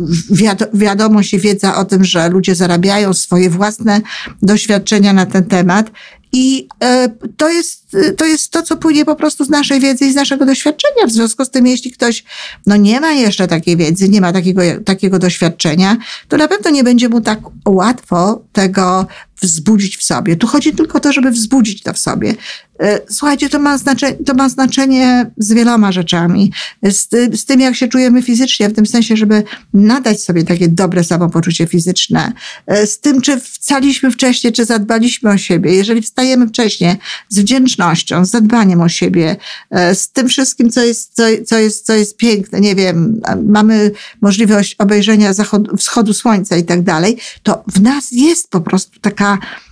wiadomo 0.74 1.24
się 1.24 1.40
wiedza 1.40 1.76
o 1.76 1.86
tym, 1.86 2.04
że 2.06 2.30
ludzie 2.30 2.56
zarabiają 2.56 3.14
swoje 3.14 3.50
własne 3.50 4.02
doświadczenia 4.42 5.14
na 5.14 5.26
ten 5.26 5.46
temat 5.46 5.92
i 6.32 6.68
e, 6.84 7.10
to 7.38 7.50
jest, 7.50 7.98
to 8.18 8.26
jest 8.26 8.52
to, 8.52 8.64
co 8.64 8.78
płynie 8.78 9.06
po 9.06 9.16
prostu 9.16 9.46
z 9.46 9.50
naszej 9.50 9.80
wiedzy 9.80 10.06
i 10.06 10.12
z 10.12 10.16
naszego 10.16 10.46
doświadczenia. 10.46 11.08
W 11.08 11.12
związku 11.12 11.46
z 11.46 11.50
tym, 11.50 11.68
jeśli 11.68 11.92
ktoś 11.92 12.24
no, 12.66 12.76
nie 12.76 13.02
ma 13.02 13.12
jeszcze 13.12 13.48
takiej 13.48 13.78
wiedzy, 13.78 14.10
nie 14.10 14.22
ma 14.22 14.34
takiego, 14.34 14.62
takiego 14.86 15.20
doświadczenia, 15.20 15.98
to 16.28 16.38
na 16.38 16.48
pewno 16.48 16.72
nie 16.72 16.84
będzie 16.84 17.10
mu 17.10 17.22
tak 17.22 17.40
łatwo 17.68 18.42
tego 18.54 19.08
wzbudzić 19.42 19.98
w 19.98 20.04
sobie. 20.04 20.36
Tu 20.36 20.48
chodzi 20.48 20.74
tylko 20.74 20.98
o 20.98 21.02
to, 21.02 21.14
żeby 21.14 21.32
wzbudzić 21.32 21.84
to 21.84 21.94
w 21.94 22.00
sobie. 22.00 22.36
E, 22.80 23.00
słuchajcie, 23.10 23.50
to 23.50 23.60
ma 23.60 23.78
znaczenie, 23.78 24.18
to 24.26 24.34
ma 24.34 24.50
znaczenie 24.50 25.32
z 25.38 25.54
wieloma 25.54 25.92
rzeczami. 25.92 26.52
Z, 26.84 27.10
z 27.40 27.46
tym, 27.46 27.62
jak 27.62 27.76
się 27.76 27.88
czujemy 27.88 28.22
fizycznie, 28.22 28.70
w 28.70 28.74
tym 28.74 28.86
sensie, 28.86 29.18
żeby 29.18 29.44
nadać 29.74 30.24
sobie 30.24 30.44
takie 30.44 30.68
dobre 30.68 31.04
samopoczucie 31.04 31.68
fizyczne. 31.68 32.32
E, 32.68 32.88
z 32.88 33.00
tym, 33.00 33.22
czy 33.22 33.40
wcaliśmy 33.40 34.12
wcześniej, 34.12 34.54
czy 34.54 34.66
zadbaliśmy 34.66 35.30
o 35.30 35.38
siebie. 35.38 35.76
Jeżeli 35.76 36.02
wstajemy 36.02 36.48
wcześniej 36.48 36.96
z 37.30 37.40
wdzięcznością, 37.40 38.26
z 38.26 38.30
zadbaniem 38.30 38.82
o 38.82 38.90
siebie, 38.90 39.36
e, 39.72 39.96
z 39.96 40.10
tym 40.12 40.28
wszystkim, 40.30 40.70
co 40.70 40.84
jest, 40.84 41.16
co, 41.16 41.24
co 41.46 41.58
jest, 41.58 41.86
co 41.86 41.94
jest 41.94 42.18
piękne, 42.18 42.62
nie 42.62 42.76
wiem, 42.76 43.22
mamy 43.46 43.92
możliwość 44.22 44.76
obejrzenia 44.78 45.34
zachodu, 45.34 45.78
wschodu 45.78 46.14
słońca 46.14 46.58
i 46.58 46.64
tak 46.64 46.82
dalej, 46.82 47.18
to 47.44 47.64
w 47.68 47.82
nas 47.82 48.12
jest 48.12 48.50
po 48.50 48.62
prostu 48.62 49.00
taka 49.00 49.29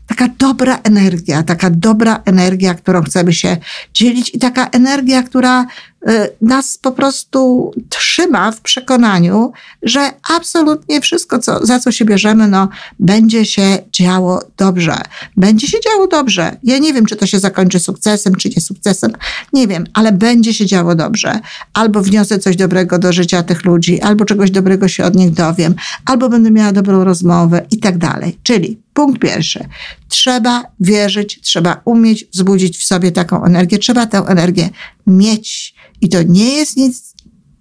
taka, 0.07 0.27
dobra 0.37 0.79
energia, 0.83 1.43
taka 1.43 1.69
dobra 1.69 2.21
energia, 2.25 2.73
którą 2.73 3.03
chcemy 3.03 3.33
się 3.33 3.57
dzielić 3.93 4.35
i 4.35 4.39
taka 4.39 4.67
energia, 4.69 5.23
która 5.23 5.65
Y, 6.09 6.29
nas 6.41 6.77
po 6.77 6.91
prostu 6.91 7.71
trzyma 7.89 8.51
w 8.51 8.61
przekonaniu, 8.61 9.51
że 9.83 10.11
absolutnie 10.29 11.01
wszystko, 11.01 11.39
co, 11.39 11.65
za 11.65 11.79
co 11.79 11.91
się 11.91 12.05
bierzemy, 12.05 12.47
no, 12.47 12.69
będzie 12.99 13.45
się 13.45 13.77
działo 13.93 14.41
dobrze. 14.57 14.95
Będzie 15.37 15.67
się 15.67 15.77
działo 15.79 16.07
dobrze. 16.07 16.57
Ja 16.63 16.77
nie 16.77 16.93
wiem, 16.93 17.05
czy 17.05 17.15
to 17.15 17.25
się 17.25 17.39
zakończy 17.39 17.79
sukcesem, 17.79 18.35
czy 18.35 18.49
nie 18.49 18.61
sukcesem. 18.61 19.11
Nie 19.53 19.67
wiem, 19.67 19.83
ale 19.93 20.11
będzie 20.11 20.53
się 20.53 20.65
działo 20.65 20.95
dobrze. 20.95 21.39
Albo 21.73 22.01
wniosę 22.01 22.39
coś 22.39 22.55
dobrego 22.55 22.99
do 22.99 23.13
życia 23.13 23.43
tych 23.43 23.65
ludzi, 23.65 24.01
albo 24.01 24.25
czegoś 24.25 24.51
dobrego 24.51 24.87
się 24.87 25.03
od 25.03 25.15
nich 25.15 25.31
dowiem, 25.31 25.75
albo 26.05 26.29
będę 26.29 26.51
miała 26.51 26.71
dobrą 26.71 27.03
rozmowę 27.03 27.65
i 27.71 27.79
tak 27.79 27.97
dalej. 27.97 28.37
Czyli 28.43 28.79
punkt 28.97 29.21
pierwszy. 29.21 29.67
Trzeba 30.09 30.63
wierzyć, 30.79 31.41
trzeba 31.41 31.81
umieć 31.85 32.25
wzbudzić 32.33 32.77
w 32.77 32.83
sobie 32.83 33.11
taką 33.11 33.43
energię, 33.43 33.77
trzeba 33.77 34.05
tę 34.05 34.17
energię 34.17 34.69
mieć 35.07 35.75
i 36.01 36.09
to 36.09 36.23
nie 36.23 36.55
jest 36.55 36.77
nic 36.77 37.13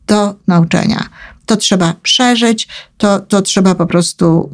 do 0.06 0.34
nauczenia. 0.46 1.08
To 1.46 1.56
trzeba 1.56 1.94
przeżyć, 2.02 2.68
to, 2.96 3.20
to 3.20 3.42
trzeba 3.42 3.74
po 3.74 3.86
prostu 3.86 4.50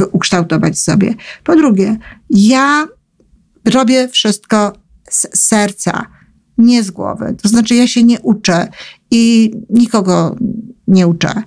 y, 0.00 0.06
ukształtować 0.06 0.78
sobie. 0.78 1.14
Po 1.44 1.56
drugie, 1.56 1.96
ja 2.30 2.88
robię 3.64 4.08
wszystko 4.08 4.72
z 5.10 5.26
serca, 5.34 6.06
nie 6.58 6.82
z 6.82 6.90
głowy. 6.90 7.36
To 7.42 7.48
znaczy, 7.48 7.74
ja 7.74 7.86
się 7.86 8.02
nie 8.02 8.20
uczę 8.20 8.68
i 9.10 9.52
nikogo 9.70 10.36
nie 10.88 11.06
uczę. 11.06 11.42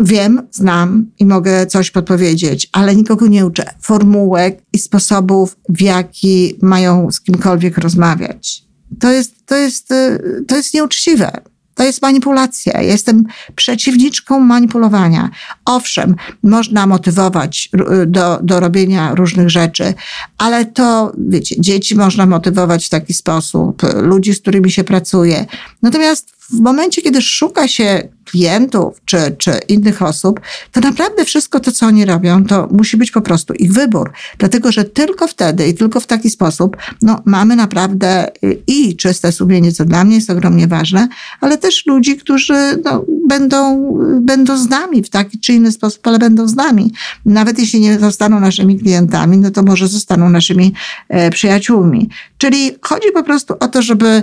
Wiem, 0.00 0.42
znam 0.52 1.06
i 1.18 1.26
mogę 1.26 1.66
coś 1.66 1.90
podpowiedzieć, 1.90 2.68
ale 2.72 2.96
nikogo 2.96 3.26
nie 3.26 3.46
uczę 3.46 3.64
formułek 3.80 4.62
i 4.72 4.78
sposobów, 4.78 5.56
w 5.68 5.80
jaki 5.80 6.58
mają 6.62 7.10
z 7.10 7.20
kimkolwiek 7.20 7.78
rozmawiać 7.78 8.72
to 9.00 9.12
jest, 9.12 9.46
to 9.46 9.56
jest, 9.56 9.90
y, 9.90 10.44
to 10.48 10.56
jest 10.56 10.74
nieuczciwe. 10.74 11.30
To 11.74 11.84
jest 11.84 12.02
manipulacja. 12.02 12.72
Ja 12.72 12.82
jestem 12.82 13.24
przeciwniczką 13.54 14.40
manipulowania. 14.40 15.30
Owszem, 15.64 16.14
można 16.42 16.86
motywować 16.86 17.70
y, 18.02 18.06
do, 18.06 18.38
do 18.42 18.60
robienia 18.60 19.14
różnych 19.14 19.50
rzeczy, 19.50 19.94
ale 20.38 20.64
to, 20.64 21.12
wiecie, 21.18 21.60
dzieci 21.60 21.96
można 21.96 22.26
motywować 22.26 22.86
w 22.86 22.88
taki 22.88 23.14
sposób, 23.14 23.82
ludzi, 23.94 24.34
z 24.34 24.40
którymi 24.40 24.70
się 24.70 24.84
pracuje. 24.84 25.46
Natomiast 25.82 26.32
w 26.50 26.60
momencie, 26.60 27.02
kiedy 27.02 27.22
szuka 27.22 27.68
się 27.68 28.08
klientów 28.24 29.00
czy, 29.04 29.36
czy 29.38 29.60
innych 29.68 30.02
osób, 30.02 30.40
to 30.72 30.80
naprawdę 30.80 31.24
wszystko 31.24 31.60
to, 31.60 31.72
co 31.72 31.86
oni 31.86 32.04
robią, 32.04 32.44
to 32.44 32.68
musi 32.70 32.96
być 32.96 33.10
po 33.10 33.20
prostu 33.20 33.54
ich 33.54 33.72
wybór. 33.72 34.12
Dlatego, 34.38 34.72
że 34.72 34.84
tylko 34.84 35.26
wtedy 35.26 35.68
i 35.68 35.74
tylko 35.74 36.00
w 36.00 36.06
taki 36.06 36.30
sposób 36.30 36.76
no, 37.02 37.22
mamy 37.24 37.56
naprawdę 37.56 38.30
i 38.66 38.96
czyste 38.96 39.32
sumienie, 39.32 39.72
co 39.72 39.84
dla 39.84 40.04
mnie 40.04 40.16
jest 40.16 40.30
ogromnie 40.30 40.66
ważne, 40.66 41.08
ale 41.40 41.58
też 41.58 41.86
ludzi, 41.86 42.16
którzy 42.16 42.54
no, 42.84 43.04
będą, 43.28 43.92
będą 44.20 44.56
z 44.56 44.68
nami 44.68 45.02
w 45.02 45.10
taki 45.10 45.40
czy 45.40 45.52
inny 45.52 45.72
sposób, 45.72 46.06
ale 46.06 46.18
będą 46.18 46.48
z 46.48 46.54
nami. 46.54 46.92
Nawet 47.26 47.58
jeśli 47.58 47.80
nie 47.80 47.98
zostaną 47.98 48.40
naszymi 48.40 48.78
klientami, 48.78 49.36
no 49.36 49.50
to 49.50 49.62
może 49.62 49.88
zostaną 49.88 50.30
naszymi 50.30 50.72
e, 51.08 51.30
przyjaciółmi. 51.30 52.08
Czyli 52.38 52.70
chodzi 52.80 53.12
po 53.14 53.22
prostu 53.22 53.54
o 53.60 53.68
to, 53.68 53.82
żeby 53.82 54.22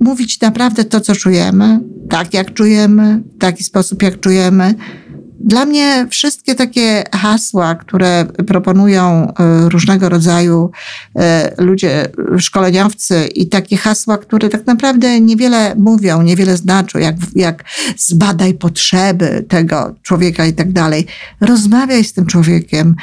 mówić 0.00 0.40
naprawdę 0.40 0.84
to, 0.84 1.00
co 1.00 1.14
czujemy, 1.14 1.80
tak 2.10 2.34
jak 2.34 2.54
czujemy, 2.54 3.22
w 3.36 3.38
taki 3.38 3.64
sposób, 3.64 4.02
jak 4.02 4.20
czujemy, 4.20 4.74
dla 5.40 5.64
mnie 5.64 6.06
wszystkie 6.10 6.54
takie 6.54 7.04
hasła, 7.14 7.74
które 7.74 8.26
proponują 8.46 9.32
e, 9.34 9.68
różnego 9.68 10.08
rodzaju 10.08 10.70
e, 11.16 11.54
ludzie, 11.58 12.08
szkoleniowcy 12.38 13.26
i 13.26 13.48
takie 13.48 13.76
hasła, 13.76 14.18
które 14.18 14.48
tak 14.48 14.66
naprawdę 14.66 15.20
niewiele 15.20 15.74
mówią, 15.76 16.22
niewiele 16.22 16.56
znaczą, 16.56 16.98
jak, 16.98 17.16
jak 17.34 17.64
zbadaj 17.96 18.54
potrzeby 18.54 19.44
tego 19.48 19.94
człowieka 20.02 20.46
i 20.46 20.52
tak 20.52 20.72
dalej. 20.72 21.06
Rozmawiaj 21.40 22.04
z 22.04 22.12
tym 22.12 22.26
człowiekiem 22.26 22.96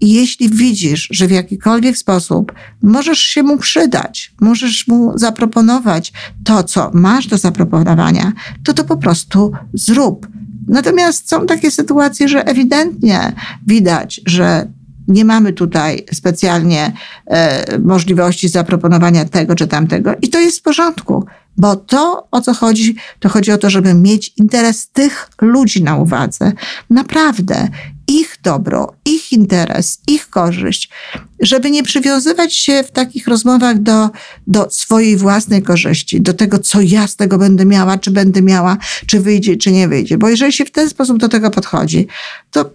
i 0.00 0.14
jeśli 0.14 0.50
widzisz, 0.50 1.08
że 1.10 1.26
w 1.26 1.30
jakikolwiek 1.30 1.98
sposób 1.98 2.52
możesz 2.82 3.18
się 3.18 3.42
mu 3.42 3.58
przydać, 3.58 4.32
możesz 4.40 4.88
mu 4.88 5.18
zaproponować 5.18 6.12
to, 6.44 6.64
co 6.64 6.90
masz 6.94 7.26
do 7.26 7.38
zaproponowania, 7.38 8.32
to 8.64 8.72
to 8.72 8.84
po 8.84 8.96
prostu 8.96 9.52
zrób 9.74 10.26
Natomiast 10.68 11.30
są 11.30 11.46
takie 11.46 11.70
sytuacje, 11.70 12.28
że 12.28 12.46
ewidentnie 12.46 13.32
widać, 13.66 14.20
że 14.26 14.68
nie 15.08 15.24
mamy 15.24 15.52
tutaj 15.52 16.04
specjalnie 16.12 16.92
e, 17.26 17.78
możliwości 17.78 18.48
zaproponowania 18.48 19.24
tego 19.24 19.54
czy 19.54 19.66
tamtego 19.66 20.14
i 20.22 20.28
to 20.28 20.40
jest 20.40 20.58
w 20.58 20.62
porządku, 20.62 21.24
bo 21.56 21.76
to 21.76 22.28
o 22.30 22.40
co 22.40 22.54
chodzi, 22.54 22.96
to 23.20 23.28
chodzi 23.28 23.52
o 23.52 23.58
to, 23.58 23.70
żeby 23.70 23.94
mieć 23.94 24.32
interes 24.36 24.88
tych 24.88 25.28
ludzi 25.40 25.82
na 25.82 25.96
uwadze. 25.96 26.52
Naprawdę 26.90 27.68
ich 28.08 28.38
dobro, 28.42 28.94
ich 29.04 29.32
interes, 29.32 30.00
ich 30.06 30.30
korzyść, 30.30 30.90
żeby 31.40 31.70
nie 31.70 31.82
przywiązywać 31.82 32.54
się 32.54 32.82
w 32.82 32.90
takich 32.90 33.28
rozmowach 33.28 33.78
do, 33.78 34.10
do 34.46 34.66
swojej 34.70 35.16
własnej 35.16 35.62
korzyści, 35.62 36.20
do 36.20 36.34
tego, 36.34 36.58
co 36.58 36.80
ja 36.80 37.06
z 37.06 37.16
tego 37.16 37.38
będę 37.38 37.64
miała, 37.64 37.98
czy 37.98 38.10
będę 38.10 38.42
miała, 38.42 38.76
czy 39.06 39.20
wyjdzie, 39.20 39.56
czy 39.56 39.72
nie 39.72 39.88
wyjdzie. 39.88 40.18
Bo 40.18 40.28
jeżeli 40.28 40.52
się 40.52 40.64
w 40.64 40.70
ten 40.70 40.90
sposób 40.90 41.18
do 41.18 41.28
tego 41.28 41.50
podchodzi, 41.50 42.06
to 42.50 42.70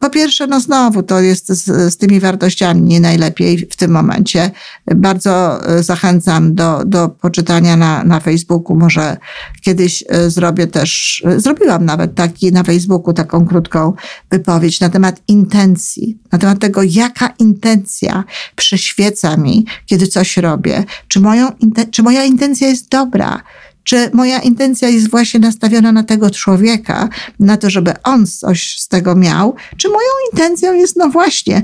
po 0.00 0.10
pierwsze, 0.10 0.46
no 0.46 0.60
znowu 0.60 1.02
to 1.02 1.20
jest 1.20 1.48
z, 1.48 1.92
z, 1.92 1.96
tymi 1.96 2.20
wartościami 2.20 2.82
nie 2.82 3.00
najlepiej 3.00 3.58
w 3.58 3.76
tym 3.76 3.90
momencie. 3.90 4.50
Bardzo 4.94 5.64
e, 5.68 5.82
zachęcam 5.82 6.54
do, 6.54 6.84
do 6.84 7.08
poczytania 7.08 7.76
na, 7.76 8.04
na 8.04 8.20
Facebooku. 8.20 8.76
Może 8.76 9.16
kiedyś 9.60 10.04
e, 10.08 10.30
zrobię 10.30 10.66
też, 10.66 11.22
e, 11.26 11.40
zrobiłam 11.40 11.84
nawet 11.84 12.14
taki 12.14 12.52
na 12.52 12.62
Facebooku 12.62 13.12
taką 13.12 13.46
krótką 13.46 13.92
wypowiedź 14.30 14.80
na 14.80 14.88
temat 14.88 15.22
intencji, 15.28 16.18
na 16.32 16.38
temat 16.38 16.58
tego, 16.58 16.82
jaka 16.82 17.34
intencja 17.38 18.24
przyświeca 18.56 19.36
mi, 19.36 19.66
kiedy 19.86 20.06
coś 20.06 20.36
robię. 20.36 20.84
Czy, 21.08 21.20
moją, 21.20 21.48
czy 21.90 22.02
moja 22.02 22.24
intencja 22.24 22.68
jest 22.68 22.88
dobra? 22.88 23.42
Czy 23.84 24.10
moja 24.12 24.38
intencja 24.38 24.88
jest 24.88 25.10
właśnie 25.10 25.40
nastawiona 25.40 25.92
na 25.92 26.02
tego 26.02 26.30
człowieka, 26.30 27.08
na 27.40 27.56
to, 27.56 27.70
żeby 27.70 27.92
on 28.02 28.26
coś 28.26 28.80
z 28.80 28.88
tego 28.88 29.14
miał, 29.14 29.54
czy 29.76 29.88
moją 29.88 30.08
intencją 30.32 30.74
jest, 30.74 30.96
no 30.96 31.08
właśnie, 31.08 31.62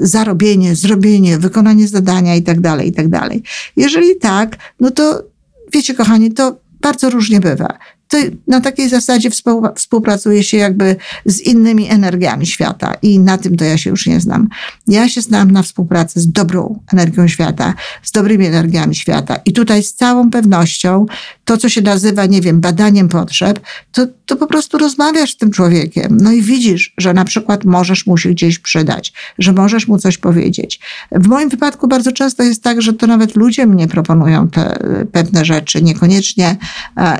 zarobienie, 0.00 0.74
zrobienie, 0.74 1.38
wykonanie 1.38 1.88
zadania 1.88 2.36
i 2.36 2.42
tak 2.42 2.60
dalej, 2.60 2.88
i 2.88 2.92
tak 2.92 3.08
dalej. 3.08 3.42
Jeżeli 3.76 4.16
tak, 4.16 4.56
no 4.80 4.90
to 4.90 5.22
wiecie, 5.72 5.94
kochani, 5.94 6.32
to 6.32 6.56
bardzo 6.80 7.10
różnie 7.10 7.40
bywa 7.40 7.78
to 8.10 8.16
na 8.46 8.60
takiej 8.60 8.88
zasadzie 8.88 9.30
współpracuje 9.76 10.44
się 10.44 10.56
jakby 10.56 10.96
z 11.26 11.40
innymi 11.40 11.90
energiami 11.90 12.46
świata 12.46 12.94
i 13.02 13.18
na 13.18 13.38
tym 13.38 13.56
to 13.56 13.64
ja 13.64 13.78
się 13.78 13.90
już 13.90 14.06
nie 14.06 14.20
znam. 14.20 14.48
Ja 14.86 15.08
się 15.08 15.20
znam 15.20 15.50
na 15.50 15.62
współpracy 15.62 16.20
z 16.20 16.32
dobrą 16.32 16.78
energią 16.92 17.28
świata, 17.28 17.74
z 18.02 18.10
dobrymi 18.12 18.46
energiami 18.46 18.94
świata 18.94 19.36
i 19.44 19.52
tutaj 19.52 19.82
z 19.82 19.94
całą 19.94 20.30
pewnością 20.30 21.06
to, 21.44 21.56
co 21.56 21.68
się 21.68 21.82
nazywa, 21.82 22.26
nie 22.26 22.40
wiem, 22.40 22.60
badaniem 22.60 23.08
potrzeb, 23.08 23.60
to, 23.92 24.06
to 24.26 24.36
po 24.36 24.46
prostu 24.46 24.78
rozmawiasz 24.78 25.32
z 25.32 25.36
tym 25.36 25.50
człowiekiem, 25.50 26.18
no 26.20 26.32
i 26.32 26.42
widzisz, 26.42 26.94
że 26.98 27.14
na 27.14 27.24
przykład 27.24 27.64
możesz 27.64 28.06
mu 28.06 28.16
się 28.16 28.28
gdzieś 28.28 28.58
przydać, 28.58 29.12
że 29.38 29.52
możesz 29.52 29.88
mu 29.88 29.98
coś 29.98 30.18
powiedzieć. 30.18 30.80
W 31.12 31.26
moim 31.26 31.48
wypadku 31.48 31.88
bardzo 31.88 32.12
często 32.12 32.42
jest 32.42 32.62
tak, 32.62 32.82
że 32.82 32.92
to 32.92 33.06
nawet 33.06 33.36
ludzie 33.36 33.66
mnie 33.66 33.88
proponują 33.88 34.48
te 34.48 34.78
pewne 35.12 35.44
rzeczy, 35.44 35.82
niekoniecznie 35.82 36.56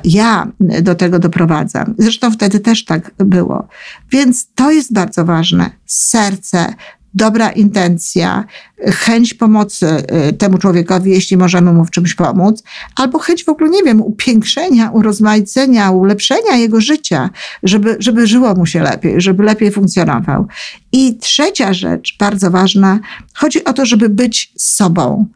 ja 0.05 0.53
do 0.83 0.95
tego 0.95 1.19
doprowadzam. 1.19 1.95
Zresztą 1.99 2.31
wtedy 2.31 2.61
też 2.61 2.85
tak 2.85 3.11
było. 3.19 3.69
Więc 4.11 4.49
to 4.55 4.71
jest 4.71 4.93
bardzo 4.93 5.25
ważne. 5.25 5.71
Serce, 5.87 6.75
dobra 7.15 7.51
intencja, 7.51 8.45
chęć 8.87 9.35
pomocy 9.35 9.87
y, 10.29 10.33
temu 10.33 10.59
człowiekowi, 10.59 11.11
jeśli 11.11 11.37
możemy 11.37 11.73
mu 11.73 11.85
w 11.85 11.91
czymś 11.91 12.15
pomóc, 12.15 12.63
albo 12.97 13.19
chęć 13.19 13.45
w 13.45 13.49
ogóle, 13.49 13.71
nie 13.71 13.83
wiem, 13.83 14.01
upiększenia, 14.01 14.91
urozmaicenia, 14.91 15.91
ulepszenia 15.91 16.57
jego 16.57 16.81
życia, 16.81 17.31
żeby, 17.63 17.97
żeby 17.99 18.27
żyło 18.27 18.55
mu 18.55 18.67
się 18.67 18.83
lepiej, 18.83 19.21
żeby 19.21 19.43
lepiej 19.43 19.71
funkcjonował. 19.71 20.47
I 20.93 21.19
trzecia 21.19 21.75
rzecz, 21.75 22.17
bardzo 22.19 22.51
ważna, 22.51 23.01
chodzi 23.35 23.65
o 23.65 23.73
to, 23.73 23.87
żeby 23.87 24.09
być 24.09 24.53
sobą 24.57 25.27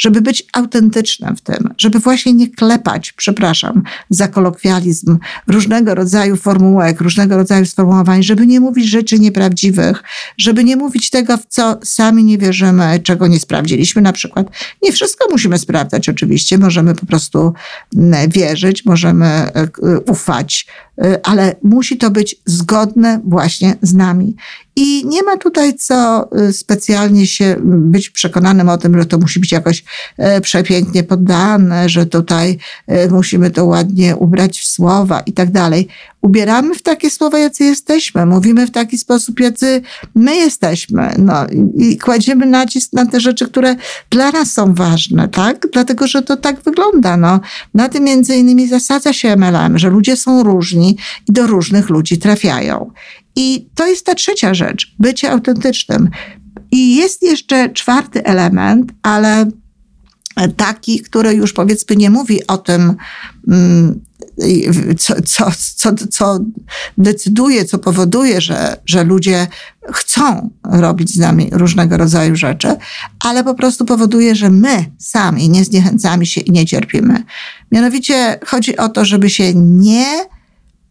żeby 0.00 0.20
być 0.20 0.44
autentycznym 0.52 1.36
w 1.36 1.40
tym, 1.40 1.74
żeby 1.78 1.98
właśnie 1.98 2.32
nie 2.32 2.48
klepać, 2.48 3.12
przepraszam 3.12 3.82
za 4.10 4.28
kolokwializm, 4.28 5.18
różnego 5.46 5.94
rodzaju 5.94 6.36
formułek, 6.36 7.00
różnego 7.00 7.36
rodzaju 7.36 7.66
sformułowań, 7.66 8.22
żeby 8.22 8.46
nie 8.46 8.60
mówić 8.60 8.86
rzeczy 8.86 9.18
nieprawdziwych, 9.18 10.02
żeby 10.38 10.64
nie 10.64 10.76
mówić 10.76 11.10
tego, 11.10 11.36
w 11.36 11.46
co 11.48 11.78
sami 11.84 12.24
nie 12.24 12.38
wierzymy, 12.38 13.00
czego 13.02 13.26
nie 13.26 13.40
sprawdziliśmy 13.40 14.02
na 14.02 14.12
przykład. 14.12 14.46
Nie 14.82 14.92
wszystko 14.92 15.26
musimy 15.30 15.58
sprawdzać 15.58 16.08
oczywiście, 16.08 16.58
możemy 16.58 16.94
po 16.94 17.06
prostu 17.06 17.52
mm, 17.96 18.30
wierzyć, 18.30 18.84
możemy 18.84 19.26
e, 19.26 19.68
ufać, 20.06 20.66
e, 20.66 20.89
ale 21.22 21.56
musi 21.62 21.96
to 21.96 22.10
być 22.10 22.36
zgodne 22.46 23.20
właśnie 23.24 23.76
z 23.82 23.94
nami. 23.94 24.36
I 24.76 25.06
nie 25.06 25.22
ma 25.22 25.36
tutaj 25.36 25.74
co 25.74 26.28
y, 26.48 26.52
specjalnie 26.52 27.26
się 27.26 27.56
być 27.64 28.10
przekonanym 28.10 28.68
o 28.68 28.78
tym, 28.78 28.98
że 28.98 29.06
to 29.06 29.18
musi 29.18 29.40
być 29.40 29.52
jakoś 29.52 29.84
e, 30.18 30.40
przepięknie 30.40 31.02
poddane, 31.02 31.88
że 31.88 32.06
tutaj 32.06 32.58
e, 32.86 33.08
musimy 33.08 33.50
to 33.50 33.64
ładnie 33.66 34.16
ubrać 34.16 34.60
w 34.60 34.66
słowa 34.66 35.20
i 35.20 35.32
tak 35.32 35.50
dalej. 35.50 35.88
Ubieramy 36.22 36.74
w 36.74 36.82
takie 36.82 37.10
słowa, 37.10 37.38
jacy 37.38 37.64
jesteśmy, 37.64 38.26
mówimy 38.26 38.66
w 38.66 38.70
taki 38.70 38.98
sposób, 38.98 39.40
jacy 39.40 39.82
my 40.14 40.36
jesteśmy. 40.36 41.14
No, 41.18 41.46
i 41.76 41.98
kładziemy 41.98 42.46
nacisk 42.46 42.92
na 42.92 43.06
te 43.06 43.20
rzeczy, 43.20 43.48
które 43.48 43.76
dla 44.10 44.30
nas 44.30 44.52
są 44.52 44.74
ważne, 44.74 45.28
tak? 45.28 45.66
Dlatego, 45.72 46.06
że 46.06 46.22
to 46.22 46.36
tak 46.36 46.62
wygląda. 46.62 47.16
No. 47.16 47.40
Na 47.74 47.88
tym 47.88 48.04
między 48.04 48.36
innymi 48.36 48.68
zasadza 48.68 49.12
się 49.12 49.36
MLM, 49.36 49.78
że 49.78 49.90
ludzie 49.90 50.16
są 50.16 50.42
różni 50.42 50.89
i 51.28 51.32
do 51.32 51.46
różnych 51.46 51.88
ludzi 51.88 52.18
trafiają. 52.18 52.90
I 53.36 53.68
to 53.74 53.86
jest 53.86 54.06
ta 54.06 54.14
trzecia 54.14 54.54
rzecz, 54.54 54.94
bycie 54.98 55.30
autentycznym. 55.30 56.10
I 56.72 56.96
jest 56.96 57.22
jeszcze 57.22 57.70
czwarty 57.70 58.24
element, 58.24 58.92
ale 59.02 59.46
taki, 60.56 61.00
który 61.00 61.34
już 61.34 61.52
powiedzmy 61.52 61.96
nie 61.96 62.10
mówi 62.10 62.46
o 62.46 62.58
tym, 62.58 62.96
mm, 63.48 64.00
co, 64.98 65.14
co, 65.24 65.50
co, 65.76 65.94
co 66.10 66.38
decyduje, 66.98 67.64
co 67.64 67.78
powoduje, 67.78 68.40
że, 68.40 68.76
że 68.86 69.04
ludzie 69.04 69.46
chcą 69.92 70.50
robić 70.64 71.14
z 71.14 71.18
nami 71.18 71.48
różnego 71.52 71.96
rodzaju 71.96 72.36
rzeczy, 72.36 72.76
ale 73.24 73.44
po 73.44 73.54
prostu 73.54 73.84
powoduje, 73.84 74.34
że 74.34 74.50
my 74.50 74.84
sami 74.98 75.48
nie 75.48 75.64
zniechęcamy 75.64 76.26
się 76.26 76.40
i 76.40 76.50
nie 76.50 76.66
cierpimy. 76.66 77.22
Mianowicie 77.72 78.38
chodzi 78.46 78.76
o 78.76 78.88
to, 78.88 79.04
żeby 79.04 79.30
się 79.30 79.54
nie 79.54 80.24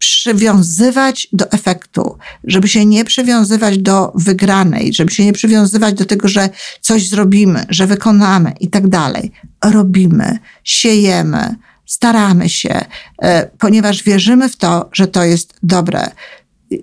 przywiązywać 0.00 1.28
do 1.32 1.50
efektu, 1.50 2.18
żeby 2.44 2.68
się 2.68 2.86
nie 2.86 3.04
przywiązywać 3.04 3.78
do 3.78 4.12
wygranej, 4.14 4.92
żeby 4.92 5.12
się 5.12 5.24
nie 5.24 5.32
przywiązywać 5.32 5.94
do 5.94 6.04
tego, 6.04 6.28
że 6.28 6.48
coś 6.80 7.08
zrobimy, 7.08 7.66
że 7.68 7.86
wykonamy 7.86 8.52
i 8.60 8.68
tak 8.68 8.88
dalej. 8.88 9.32
Robimy, 9.64 10.38
siejemy, 10.64 11.54
staramy 11.86 12.48
się, 12.48 12.80
e, 13.22 13.50
ponieważ 13.58 14.02
wierzymy 14.02 14.48
w 14.48 14.56
to, 14.56 14.88
że 14.92 15.06
to 15.06 15.24
jest 15.24 15.54
dobre. 15.62 16.10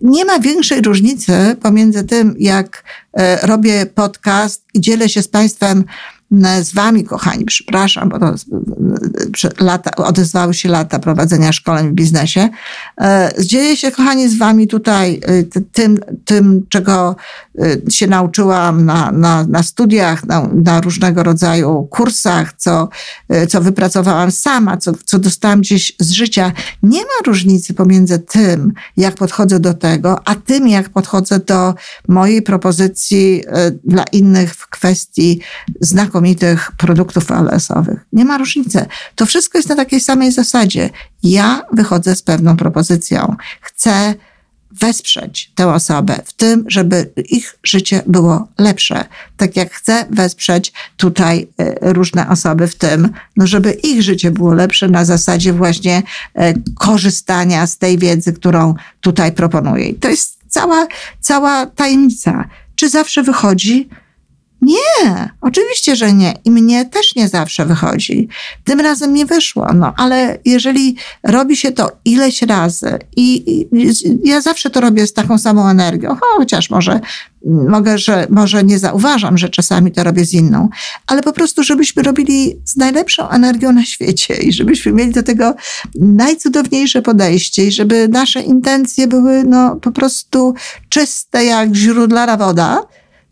Nie 0.01 0.25
ma 0.25 0.39
większej 0.39 0.81
różnicy 0.81 1.55
pomiędzy 1.61 2.03
tym, 2.03 2.35
jak 2.39 2.83
e, 3.13 3.47
robię 3.47 3.85
podcast 3.85 4.65
i 4.73 4.81
dzielę 4.81 5.09
się 5.09 5.21
z 5.21 5.27
Państwem 5.27 5.83
z 6.61 6.73
wami, 6.73 7.03
kochani, 7.03 7.45
przepraszam, 7.45 8.09
bo 8.09 8.19
to 8.19 8.35
lata, 9.59 9.95
odezwały 9.95 10.53
się 10.53 10.69
lata 10.69 10.99
prowadzenia 10.99 11.51
szkoleń 11.51 11.89
w 11.89 11.93
biznesie. 11.93 12.49
Dzieje 13.39 13.77
się, 13.77 13.91
kochani, 13.91 14.29
z 14.29 14.37
wami 14.37 14.67
tutaj 14.67 15.21
tym, 15.71 15.99
tym 16.25 16.65
czego 16.69 17.15
się 17.89 18.07
nauczyłam 18.07 18.85
na, 18.85 19.11
na, 19.11 19.43
na 19.43 19.63
studiach, 19.63 20.25
na, 20.25 20.49
na 20.53 20.81
różnego 20.81 21.23
rodzaju 21.23 21.87
kursach, 21.91 22.53
co, 22.57 22.89
co 23.49 23.61
wypracowałam 23.61 24.31
sama, 24.31 24.77
co, 24.77 24.91
co 25.05 25.19
dostałam 25.19 25.61
gdzieś 25.61 25.93
z 25.99 26.11
życia. 26.11 26.51
Nie 26.83 26.99
ma 26.99 27.25
różnicy 27.25 27.73
pomiędzy 27.73 28.19
tym, 28.19 28.73
jak 28.97 29.15
podchodzę 29.15 29.59
do 29.59 29.73
tego, 29.73 30.27
a 30.27 30.35
tym, 30.35 30.67
jak 30.67 30.89
podchodzę 30.89 31.39
do 31.39 31.73
mojej 32.07 32.41
propozycji 32.41 33.43
e, 33.47 33.71
dla 33.83 34.03
innych 34.03 34.55
w 34.55 34.69
kwestii 34.69 35.41
znakomitych 36.17 36.71
produktów 36.77 37.31
ALS-owych. 37.31 38.05
Nie 38.13 38.25
ma 38.25 38.37
różnicy. 38.37 38.85
To 39.15 39.25
wszystko 39.25 39.57
jest 39.57 39.69
na 39.69 39.75
takiej 39.75 39.99
samej 39.99 40.31
zasadzie. 40.31 40.89
Ja 41.23 41.61
wychodzę 41.71 42.15
z 42.15 42.21
pewną 42.21 42.57
propozycją. 42.57 43.35
Chcę 43.61 44.13
wesprzeć 44.71 45.51
tę 45.55 45.73
osobę 45.73 46.19
w 46.25 46.33
tym, 46.33 46.65
żeby 46.67 47.11
ich 47.29 47.59
życie 47.63 48.03
było 48.07 48.47
lepsze. 48.57 49.05
Tak 49.37 49.55
jak 49.55 49.73
chcę 49.73 50.05
wesprzeć 50.09 50.73
tutaj 50.97 51.47
e, 51.57 51.93
różne 51.93 52.29
osoby 52.29 52.67
w 52.67 52.75
tym, 52.75 53.09
no 53.35 53.47
żeby 53.47 53.71
ich 53.71 54.01
życie 54.03 54.31
było 54.31 54.53
lepsze 54.53 54.87
na 54.87 55.05
zasadzie 55.05 55.53
właśnie 55.53 56.03
e, 56.35 56.53
korzystania 56.75 57.67
z 57.67 57.77
tej 57.77 57.97
wiedzy, 57.97 58.33
którą 58.33 58.75
tutaj 59.01 59.31
proponuję. 59.31 59.89
I 59.89 59.95
to 59.95 60.09
jest 60.09 60.37
cała, 60.47 60.87
cała 61.19 61.65
tajemnica. 61.65 62.45
Czy 62.75 62.89
zawsze 62.89 63.23
wychodzi? 63.23 63.89
Nie, 64.61 65.29
oczywiście, 65.41 65.95
że 65.95 66.13
nie. 66.13 66.33
I 66.45 66.51
mnie 66.51 66.85
też 66.85 67.15
nie 67.15 67.27
zawsze 67.27 67.65
wychodzi. 67.65 68.27
Tym 68.63 68.79
razem 68.79 69.13
nie 69.13 69.25
wyszło, 69.25 69.67
no 69.73 69.93
ale 69.97 70.37
jeżeli 70.45 70.95
robi 71.23 71.57
się 71.57 71.71
to 71.71 71.91
ileś 72.05 72.41
razy 72.41 72.99
i, 73.15 73.51
i 73.51 73.67
ja 74.23 74.41
zawsze 74.41 74.69
to 74.69 74.81
robię 74.81 75.07
z 75.07 75.13
taką 75.13 75.37
samą 75.37 75.69
energią, 75.69 76.17
chociaż 76.37 76.69
może, 76.69 76.99
mogę, 77.69 77.97
że 77.97 78.27
może 78.29 78.63
nie 78.63 78.79
zauważam, 78.79 79.37
że 79.37 79.49
czasami 79.49 79.91
to 79.91 80.03
robię 80.03 80.25
z 80.25 80.33
inną, 80.33 80.69
ale 81.07 81.23
po 81.23 81.33
prostu, 81.33 81.63
żebyśmy 81.63 82.03
robili 82.03 82.55
z 82.65 82.75
najlepszą 82.75 83.29
energią 83.29 83.71
na 83.71 83.85
świecie 83.85 84.33
i 84.33 84.53
żebyśmy 84.53 84.91
mieli 84.91 85.11
do 85.11 85.23
tego 85.23 85.55
najcudowniejsze 85.95 87.01
podejście 87.01 87.65
i 87.65 87.71
żeby 87.71 88.07
nasze 88.07 88.41
intencje 88.41 89.07
były 89.07 89.43
no, 89.43 89.75
po 89.75 89.91
prostu 89.91 90.53
czyste 90.89 91.45
jak 91.45 91.75
źródlana 91.75 92.37
woda, 92.37 92.81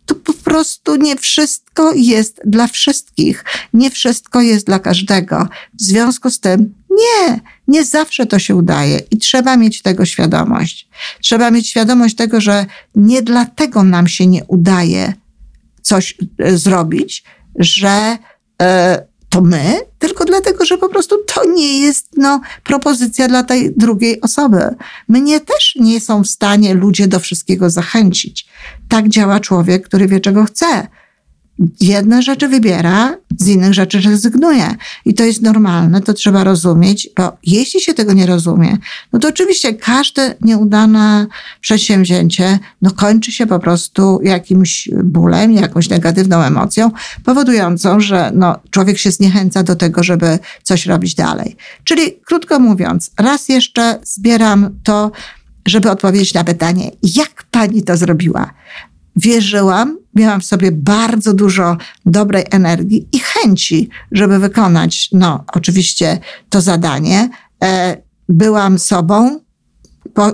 to 0.06 0.16
po 0.16 0.34
prostu 0.34 0.96
nie 0.96 1.16
wszystko 1.16 1.94
jest 1.94 2.42
dla 2.46 2.68
wszystkich. 2.68 3.46
Nie 3.74 3.90
wszystko 3.90 4.42
jest 4.42 4.66
dla 4.66 4.80
każdego. 4.80 5.48
W 5.74 5.82
związku 5.82 6.30
z 6.30 6.40
tym 6.40 6.74
nie, 6.90 7.40
nie 7.68 7.84
zawsze 7.84 8.26
to 8.26 8.40
się 8.40 8.56
udaje 8.56 9.02
i 9.12 9.18
trzeba 9.18 9.58
mieć 9.58 9.82
tego 9.82 10.06
świadomość. 10.06 10.88
Trzeba 11.22 11.52
mieć 11.52 11.70
świadomość 11.70 12.16
tego, 12.16 12.42
że 12.42 12.66
nie 12.96 13.22
dlatego 13.22 13.84
nam 13.84 14.08
się 14.08 14.28
nie 14.28 14.44
udaje 14.44 15.14
coś 15.82 16.18
e, 16.40 16.58
zrobić, 16.58 17.24
że 17.60 18.18
e, 18.62 19.08
to 19.30 19.42
my, 19.42 19.80
tylko 20.00 20.26
dlatego, 20.26 20.66
że 20.66 20.78
po 20.78 20.90
prostu 20.90 21.16
to 21.34 21.46
nie 21.46 21.80
jest 21.80 22.10
no, 22.18 22.42
propozycja 22.64 23.28
dla 23.28 23.44
tej 23.44 23.74
drugiej 23.76 24.22
osoby. 24.22 24.76
Mnie 25.08 25.40
też 25.40 25.76
nie 25.76 26.02
są 26.02 26.24
w 26.24 26.28
stanie 26.28 26.74
ludzie 26.74 27.08
do 27.08 27.20
wszystkiego 27.20 27.70
zachęcić. 27.70 28.48
Tak 28.90 29.10
działa 29.10 29.40
człowiek, 29.40 29.86
który 29.88 30.08
wie, 30.08 30.20
czego 30.20 30.46
chce 30.46 30.88
jedne 31.82 32.22
rzeczy 32.22 32.48
wybiera, 32.48 33.16
z 33.38 33.48
innych 33.48 33.74
rzeczy 33.74 34.02
rezygnuje. 34.02 34.76
I 35.06 35.14
to 35.14 35.24
jest 35.24 35.42
normalne, 35.42 36.02
to 36.02 36.14
trzeba 36.14 36.44
rozumieć, 36.44 37.10
bo 37.18 37.38
jeśli 37.44 37.82
się 37.82 37.94
tego 37.94 38.14
nie 38.14 38.26
rozumie, 38.26 38.78
no 39.14 39.20
to 39.20 39.28
oczywiście 39.28 39.74
każde 39.74 40.36
nieudane 40.42 41.28
przedsięwzięcie 41.62 42.60
no 42.82 42.92
kończy 42.92 43.32
się 43.32 43.48
po 43.48 43.60
prostu 43.60 44.20
jakimś 44.24 44.90
bólem, 45.04 45.52
jakąś 45.52 45.90
negatywną 45.90 46.42
emocją, 46.42 46.92
powodującą, 47.24 48.00
że 48.00 48.32
no, 48.34 48.60
człowiek 48.70 48.98
się 48.98 49.12
zniechęca 49.12 49.64
do 49.64 49.76
tego, 49.76 50.04
żeby 50.04 50.40
coś 50.64 50.86
robić 50.86 51.16
dalej. 51.16 51.56
Czyli 51.84 52.02
krótko 52.26 52.60
mówiąc, 52.60 53.12
raz 53.18 53.50
jeszcze 53.50 54.00
zbieram 54.04 54.80
to, 54.84 55.12
żeby 55.66 55.92
odpowiedzieć 55.92 56.34
na 56.34 56.44
pytanie, 56.44 56.92
jak 57.04 57.44
pani 57.52 57.84
to 57.84 57.98
zrobiła? 57.98 58.54
Wierzyłam, 59.16 59.98
miałam 60.16 60.42
w 60.42 60.46
sobie 60.46 60.72
bardzo 60.72 61.34
dużo 61.34 61.78
dobrej 62.06 62.44
energii 62.52 63.08
i 63.12 63.20
chęci, 63.20 63.90
żeby 64.12 64.40
wykonać, 64.40 65.10
no, 65.12 65.44
oczywiście 65.54 66.20
to 66.50 66.62
zadanie. 66.62 67.30
E, 67.64 67.98
byłam 68.30 68.80
sobą, 68.80 69.40
po, 70.14 70.32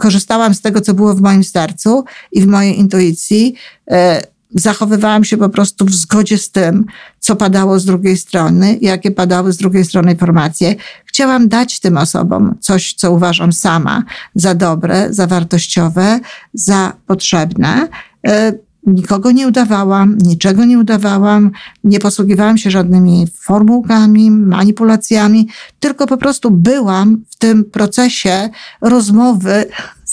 korzystałam 0.00 0.54
z 0.54 0.60
tego, 0.60 0.80
co 0.80 0.94
było 0.94 1.14
w 1.14 1.20
moim 1.20 1.44
sercu 1.44 2.04
i 2.32 2.40
w 2.40 2.46
mojej 2.46 2.78
intuicji. 2.78 3.54
Zachowywałam 4.54 5.24
się 5.24 5.36
po 5.36 5.48
prostu 5.48 5.84
w 5.84 5.94
zgodzie 5.94 6.38
z 6.38 6.50
tym, 6.50 6.84
co 7.20 7.36
padało 7.36 7.78
z 7.78 7.84
drugiej 7.84 8.16
strony, 8.16 8.78
jakie 8.80 9.10
padały 9.10 9.52
z 9.52 9.56
drugiej 9.56 9.84
strony 9.84 10.12
informacje. 10.12 10.74
Chciałam 11.04 11.48
dać 11.48 11.80
tym 11.80 11.96
osobom 11.96 12.54
coś, 12.60 12.94
co 12.94 13.12
uważam 13.12 13.52
sama 13.52 14.02
za 14.34 14.54
dobre, 14.54 15.12
za 15.12 15.26
wartościowe, 15.26 16.20
za 16.54 16.92
potrzebne. 17.06 17.88
E, 18.26 18.52
nikogo 18.86 19.32
nie 19.32 19.48
udawałam, 19.48 20.18
niczego 20.18 20.64
nie 20.64 20.78
udawałam, 20.78 21.50
nie 21.84 21.98
posługiwałam 21.98 22.58
się 22.58 22.70
żadnymi 22.70 23.26
formułkami, 23.40 24.30
manipulacjami, 24.30 25.48
tylko 25.80 26.06
po 26.06 26.16
prostu 26.16 26.50
byłam 26.50 27.24
w 27.30 27.36
tym 27.36 27.64
procesie 27.64 28.48
rozmowy 28.80 29.66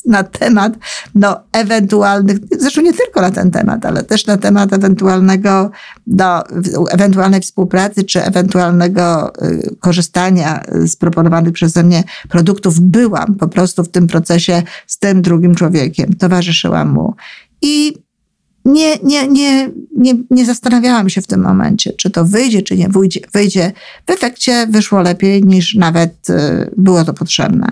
na 0.06 0.24
temat 0.24 0.74
no, 1.16 1.40
ewentualnych, 1.52 2.38
zresztą 2.60 2.82
nie 2.82 2.94
tylko 2.94 3.22
na 3.22 3.32
ten 3.32 3.52
temat, 3.52 3.86
ale 3.86 4.04
też 4.04 4.26
na 4.26 4.38
temat 4.38 4.74
ewentualnego, 4.74 5.72
no, 6.08 6.44
ewentualnej 6.92 7.42
współpracy 7.42 8.04
czy 8.04 8.24
ewentualnego 8.24 9.34
y, 9.46 9.76
korzystania 9.80 10.64
z 10.86 10.96
proponowanych 10.96 11.54
przeze 11.54 11.84
mnie 11.84 12.04
produktów. 12.30 12.80
Byłam 12.80 13.36
po 13.36 13.48
prostu 13.48 13.84
w 13.84 13.90
tym 13.90 14.08
procesie 14.08 14.64
z 14.88 14.98
tym 15.00 15.22
drugim 15.22 15.56
człowiekiem, 15.56 16.14
towarzyszyłam 16.14 16.90
mu. 16.90 17.16
I 17.62 17.94
nie, 18.66 18.98
nie, 19.04 19.28
nie, 19.28 19.70
nie, 19.98 20.14
nie 20.30 20.46
zastanawiałam 20.46 21.10
się 21.10 21.22
w 21.22 21.28
tym 21.28 21.42
momencie, 21.42 21.94
czy 21.94 22.10
to 22.10 22.26
wyjdzie, 22.26 22.62
czy 22.62 22.78
nie 22.78 22.90
wyjdzie. 22.90 23.20
wyjdzie. 23.34 23.72
W 24.08 24.12
efekcie 24.12 24.68
wyszło 24.68 25.02
lepiej 25.02 25.44
niż 25.44 25.76
nawet 25.76 26.30
y, 26.30 26.72
było 26.78 27.04
to 27.06 27.14
potrzebne. 27.14 27.72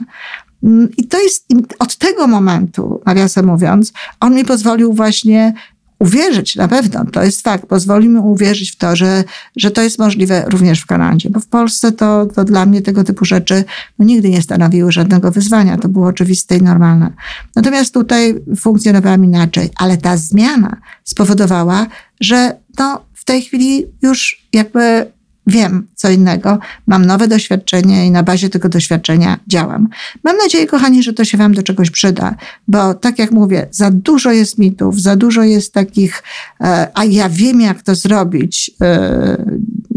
Mm, 0.64 0.90
I 0.98 1.08
to 1.08 1.22
jest 1.22 1.46
od 1.80 1.96
tego 1.96 2.28
momentu, 2.28 3.02
nawiasem 3.06 3.46
mówiąc, 3.46 3.94
on 4.20 4.36
mi 4.36 4.46
pozwolił 4.46 4.94
właśnie 4.94 5.54
uwierzyć, 6.00 6.56
na 6.56 6.68
pewno, 6.68 7.06
to 7.06 7.24
jest 7.24 7.42
fakt, 7.42 7.66
pozwoli 7.66 8.10
mi 8.10 8.20
uwierzyć 8.20 8.72
w 8.72 8.76
to, 8.76 8.96
że, 8.96 9.24
że 9.56 9.72
to 9.72 9.82
jest 9.82 10.00
możliwe 10.00 10.46
również 10.48 10.82
w 10.82 10.86
Kanadzie, 10.86 11.30
bo 11.30 11.40
w 11.40 11.48
Polsce 11.48 11.92
to, 11.92 12.26
to 12.26 12.44
dla 12.44 12.66
mnie 12.66 12.82
tego 12.82 13.04
typu 13.04 13.26
rzeczy 13.26 13.64
no, 14.00 14.06
nigdy 14.06 14.30
nie 14.30 14.42
stanowiły 14.42 14.92
żadnego 14.92 15.32
wyzwania, 15.32 15.78
to 15.78 15.90
było 15.90 16.08
oczywiste 16.08 16.58
i 16.58 16.62
normalne. 16.62 17.14
Natomiast 17.56 17.94
tutaj 17.94 18.36
funkcjonowałam 18.58 19.26
inaczej, 19.26 19.70
ale 19.76 19.98
ta 19.98 20.18
zmiana 20.18 20.78
spowodowała, 21.04 21.88
że 22.22 22.58
no, 22.80 23.06
w 23.14 23.26
tej 23.26 23.42
chwili 23.42 23.86
już 24.02 24.48
jakby 24.54 25.12
wiem 25.50 25.88
co 25.96 26.10
innego, 26.10 26.60
mam 26.88 27.06
nowe 27.06 27.28
doświadczenie 27.28 28.08
i 28.08 28.12
na 28.12 28.24
bazie 28.24 28.50
tego 28.50 28.70
doświadczenia 28.70 29.40
działam. 29.48 29.88
Mam 30.24 30.38
nadzieję, 30.38 30.68
kochani, 30.68 31.04
że 31.04 31.14
to 31.14 31.26
się 31.26 31.38
Wam 31.38 31.54
do 31.54 31.64
czegoś 31.64 31.92
przyda, 31.92 32.36
bo 32.68 32.94
tak 32.94 33.20
jak 33.20 33.32
mówię, 33.32 33.68
za 33.72 33.92
dużo 33.92 34.32
jest 34.32 34.58
mitów, 34.58 35.02
za 35.02 35.16
dużo 35.16 35.44
jest 35.44 35.74
takich, 35.74 36.24
e, 36.62 36.88
a 36.94 37.06
ja 37.06 37.30
wiem, 37.30 37.62
jak 37.62 37.84
to 37.84 37.96
zrobić, 37.96 38.72
e, 38.82 39.46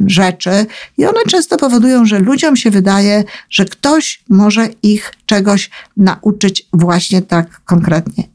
rzeczy, 0.07 0.67
i 0.99 1.07
one 1.07 1.21
często 1.29 1.57
powodują, 1.57 2.05
że 2.05 2.19
ludziom 2.19 2.57
się 2.57 2.71
wydaje, 2.71 3.25
że 3.51 3.65
ktoś 3.65 4.23
może 4.29 4.69
ich 4.83 5.13
czegoś 5.27 5.71
nauczyć 5.97 6.67
właśnie 6.73 7.23
tak 7.23 7.61
konkretnie. 7.65 8.32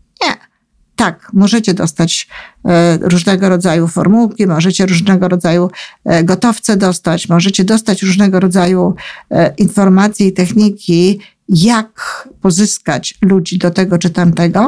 Tak, 0.97 1.29
możecie 1.33 1.73
dostać 1.73 2.27
e, 2.65 2.97
różnego 3.01 3.49
rodzaju 3.49 3.87
formułki, 3.87 4.47
możecie 4.47 4.85
różnego 4.85 5.27
rodzaju 5.27 5.69
e, 6.05 6.23
gotowce 6.23 6.77
dostać, 6.77 7.29
możecie 7.29 7.63
dostać 7.63 8.03
różnego 8.03 8.39
rodzaju 8.39 8.95
e, 9.31 9.53
informacje 9.57 10.27
i 10.27 10.33
techniki, 10.33 11.19
jak 11.49 12.27
pozyskać 12.41 13.17
ludzi 13.21 13.57
do 13.57 13.71
tego 13.71 13.97
czy 13.97 14.09
tamtego. 14.09 14.59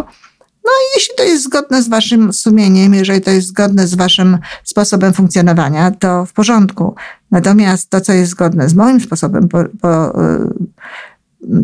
No 0.66 0.72
i 0.72 0.86
jeśli 0.96 1.16
to 1.16 1.24
jest 1.24 1.44
zgodne 1.44 1.84
z 1.84 1.88
waszym 1.88 2.34
sumieniem, 2.34 2.94
jeżeli 2.94 3.22
to 3.22 3.32
jest 3.32 3.48
zgodne 3.48 3.88
z 3.88 3.96
waszym 3.96 4.38
sposobem 4.64 5.14
funkcjonowania, 5.14 5.92
to 5.92 6.26
w 6.26 6.34
porządku. 6.34 6.96
Natomiast 7.32 7.90
to, 7.90 8.02
co 8.02 8.14
jest 8.14 8.32
zgodne 8.32 8.70
z 8.70 8.74
moim 8.74 9.02
sposobem 9.02 9.48
po, 9.48 9.64
po, 9.82 10.14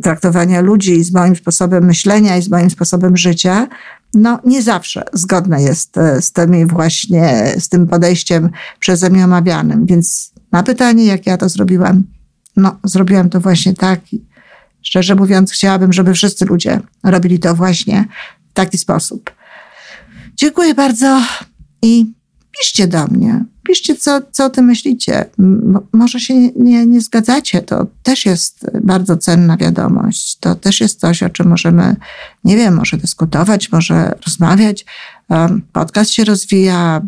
traktowania 0.03 0.61
ludzi, 0.61 1.03
z 1.03 1.13
moim 1.13 1.35
sposobem 1.35 1.85
myślenia 1.85 2.37
i 2.37 2.41
z 2.41 2.49
moim 2.49 2.69
sposobem 2.69 3.17
życia, 3.17 3.67
no 4.15 4.39
nie 4.45 4.61
zawsze 4.61 5.03
zgodne 5.13 5.61
jest 5.61 5.97
e, 5.97 6.21
z 6.21 6.31
tymi 6.31 6.65
właśnie, 6.65 7.55
z 7.59 7.69
tym 7.69 7.87
podejściem 7.87 8.49
przeze 8.79 9.09
mnie 9.09 9.25
omawianym. 9.25 9.85
Więc 9.85 10.33
na 10.51 10.63
pytanie, 10.63 11.05
jak 11.05 11.27
ja 11.27 11.37
to 11.37 11.49
zrobiłam, 11.49 12.03
no 12.57 12.79
zrobiłam 12.83 13.29
to 13.29 13.39
właśnie 13.39 13.73
tak. 13.73 13.99
Szczerze 14.81 15.15
mówiąc, 15.15 15.51
chciałabym, 15.51 15.93
żeby 15.93 16.13
wszyscy 16.13 16.45
ludzie 16.45 16.79
robili 17.03 17.39
to 17.39 17.55
właśnie 17.55 18.05
w 18.51 18.53
taki 18.53 18.77
sposób. 18.77 19.31
Dziękuję 20.35 20.73
bardzo 20.73 21.21
i 21.81 22.13
piszcie 22.59 22.87
do 22.87 23.07
mnie. 23.07 23.45
Piszcie, 23.63 23.95
co, 23.95 24.21
co 24.31 24.45
o 24.45 24.49
tym 24.49 24.65
myślicie. 24.65 25.25
może 25.93 26.19
się 26.19 26.33
nie, 26.49 26.85
nie 26.85 27.01
zgadzacie. 27.01 27.61
To 27.61 27.87
też 28.03 28.25
jest 28.25 28.65
bardzo 28.83 29.17
cenna 29.17 29.57
wiadomość. 29.57 30.37
To 30.39 30.55
też 30.55 30.81
jest 30.81 30.99
coś, 30.99 31.23
o 31.23 31.29
czym 31.29 31.47
możemy, 31.47 31.95
nie 32.43 32.57
wiem, 32.57 32.75
może 32.75 32.97
dyskutować, 32.97 33.71
może 33.71 34.15
rozmawiać. 34.25 34.85
Podcast 35.73 36.11
się 36.11 36.23
rozwija, 36.23 37.01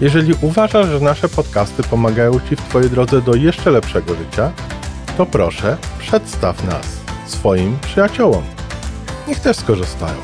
Jeżeli 0.00 0.34
uważasz, 0.40 0.86
że 0.86 1.00
nasze 1.00 1.28
podcasty 1.28 1.82
pomagają 1.82 2.40
Ci 2.40 2.56
w 2.56 2.60
Twojej 2.60 2.90
drodze 2.90 3.22
do 3.22 3.34
jeszcze 3.34 3.70
lepszego 3.70 4.14
życia, 4.14 4.52
to 5.16 5.26
proszę, 5.26 5.76
przedstaw 5.98 6.64
nas 6.64 6.86
swoim 7.26 7.78
przyjaciołom. 7.78 8.42
Niech 9.28 9.40
też 9.40 9.56
skorzystają. 9.56 10.16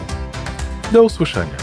Do 0.93 1.03
usłyszenia. 1.03 1.62